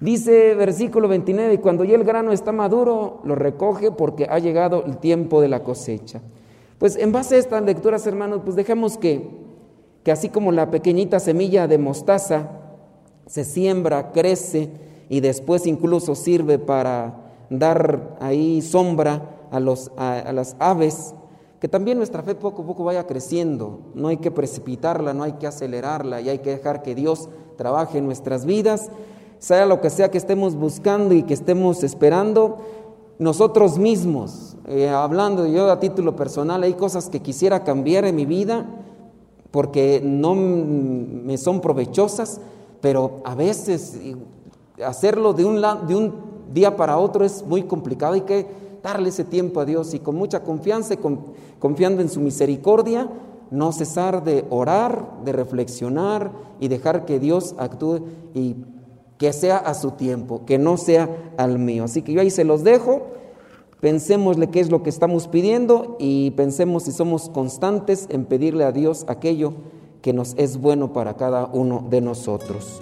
Dice 0.00 0.54
versículo 0.54 1.06
29, 1.06 1.52
y 1.52 1.58
cuando 1.58 1.84
ya 1.84 1.96
el 1.96 2.04
grano 2.04 2.32
está 2.32 2.50
maduro, 2.50 3.20
lo 3.24 3.34
recoge 3.34 3.90
porque 3.90 4.26
ha 4.30 4.38
llegado 4.38 4.82
el 4.86 4.96
tiempo 4.96 5.42
de 5.42 5.48
la 5.48 5.62
cosecha. 5.62 6.22
Pues 6.78 6.96
en 6.96 7.12
base 7.12 7.34
a 7.34 7.40
estas 7.40 7.62
lecturas, 7.62 8.06
hermanos, 8.06 8.40
pues 8.42 8.56
dejemos 8.56 8.96
que, 8.96 9.28
que 10.02 10.12
así 10.12 10.30
como 10.30 10.50
la 10.50 10.70
pequeñita 10.70 11.20
semilla 11.20 11.68
de 11.68 11.76
mostaza 11.76 12.52
se 13.26 13.44
siembra, 13.44 14.12
crece, 14.12 14.70
y 15.12 15.20
después 15.20 15.66
incluso 15.66 16.14
sirve 16.14 16.58
para 16.58 17.12
dar 17.50 18.16
ahí 18.18 18.62
sombra 18.62 19.46
a, 19.50 19.60
los, 19.60 19.90
a, 19.98 20.32
las 20.32 20.56
aves, 20.58 21.14
que 21.60 21.68
también 21.68 21.98
nuestra 21.98 22.22
fe 22.22 22.34
poco 22.34 22.62
a 22.62 22.66
poco 22.66 22.84
vaya 22.84 23.06
creciendo. 23.06 23.80
No 23.94 24.08
hay 24.08 24.16
que 24.16 24.30
precipitarla, 24.30 25.12
no 25.12 25.22
hay 25.22 25.32
que 25.32 25.46
acelerarla 25.46 26.22
y 26.22 26.30
hay 26.30 26.38
que 26.38 26.48
dejar 26.48 26.82
que 26.82 26.94
Dios 26.94 27.28
trabaje 27.58 27.98
en 27.98 28.06
nuestras 28.06 28.46
vidas. 28.46 28.88
sea 29.38 29.66
lo 29.66 29.82
que 29.82 29.90
sea 29.90 30.10
que 30.10 30.16
estemos 30.16 30.54
buscando 30.54 31.12
y 31.12 31.24
que 31.24 31.34
estemos 31.34 31.84
esperando, 31.84 32.56
nosotros 33.18 33.76
mismos, 33.76 34.56
eh, 34.66 34.88
hablando 34.88 35.46
yo 35.46 35.70
a 35.70 35.78
título 35.78 36.16
personal, 36.16 36.62
hay 36.62 36.72
cosas 36.72 37.10
que 37.10 37.20
quisiera 37.20 37.64
cambiar 37.64 38.06
en 38.06 38.16
mi 38.16 38.24
vida 38.24 38.64
porque 39.50 40.00
no 40.02 40.34
me 40.34 41.36
son 41.36 41.60
provechosas, 41.60 42.40
pero 42.80 43.20
a 43.26 43.34
veces 43.34 43.98
hacerlo 44.84 45.32
de 45.32 45.44
un, 45.44 45.60
de 45.86 45.94
un 45.94 46.14
día 46.52 46.76
para 46.76 46.98
otro 46.98 47.24
es 47.24 47.44
muy 47.44 47.62
complicado, 47.62 48.14
hay 48.14 48.22
que 48.22 48.46
darle 48.82 49.08
ese 49.08 49.24
tiempo 49.24 49.60
a 49.60 49.64
Dios 49.64 49.94
y 49.94 50.00
con 50.00 50.16
mucha 50.16 50.42
confianza 50.42 50.94
y 50.94 50.98
confiando 51.58 52.02
en 52.02 52.08
su 52.08 52.20
misericordia, 52.20 53.08
no 53.50 53.72
cesar 53.72 54.24
de 54.24 54.44
orar, 54.50 55.22
de 55.24 55.32
reflexionar 55.32 56.32
y 56.58 56.68
dejar 56.68 57.04
que 57.04 57.20
Dios 57.20 57.54
actúe 57.58 58.00
y 58.34 58.56
que 59.18 59.32
sea 59.32 59.58
a 59.58 59.74
su 59.74 59.92
tiempo, 59.92 60.44
que 60.46 60.58
no 60.58 60.76
sea 60.76 61.08
al 61.36 61.58
mío. 61.58 61.84
Así 61.84 62.02
que 62.02 62.12
yo 62.12 62.20
ahí 62.20 62.30
se 62.30 62.44
los 62.44 62.64
dejo, 62.64 63.02
pensémosle 63.80 64.48
qué 64.48 64.60
es 64.60 64.70
lo 64.70 64.82
que 64.82 64.90
estamos 64.90 65.28
pidiendo 65.28 65.96
y 66.00 66.32
pensemos 66.32 66.84
si 66.84 66.92
somos 66.92 67.28
constantes 67.28 68.06
en 68.10 68.24
pedirle 68.24 68.64
a 68.64 68.72
Dios 68.72 69.04
aquello 69.06 69.52
que 70.00 70.12
nos 70.12 70.34
es 70.38 70.56
bueno 70.60 70.92
para 70.92 71.14
cada 71.14 71.46
uno 71.46 71.86
de 71.88 72.00
nosotros. 72.00 72.80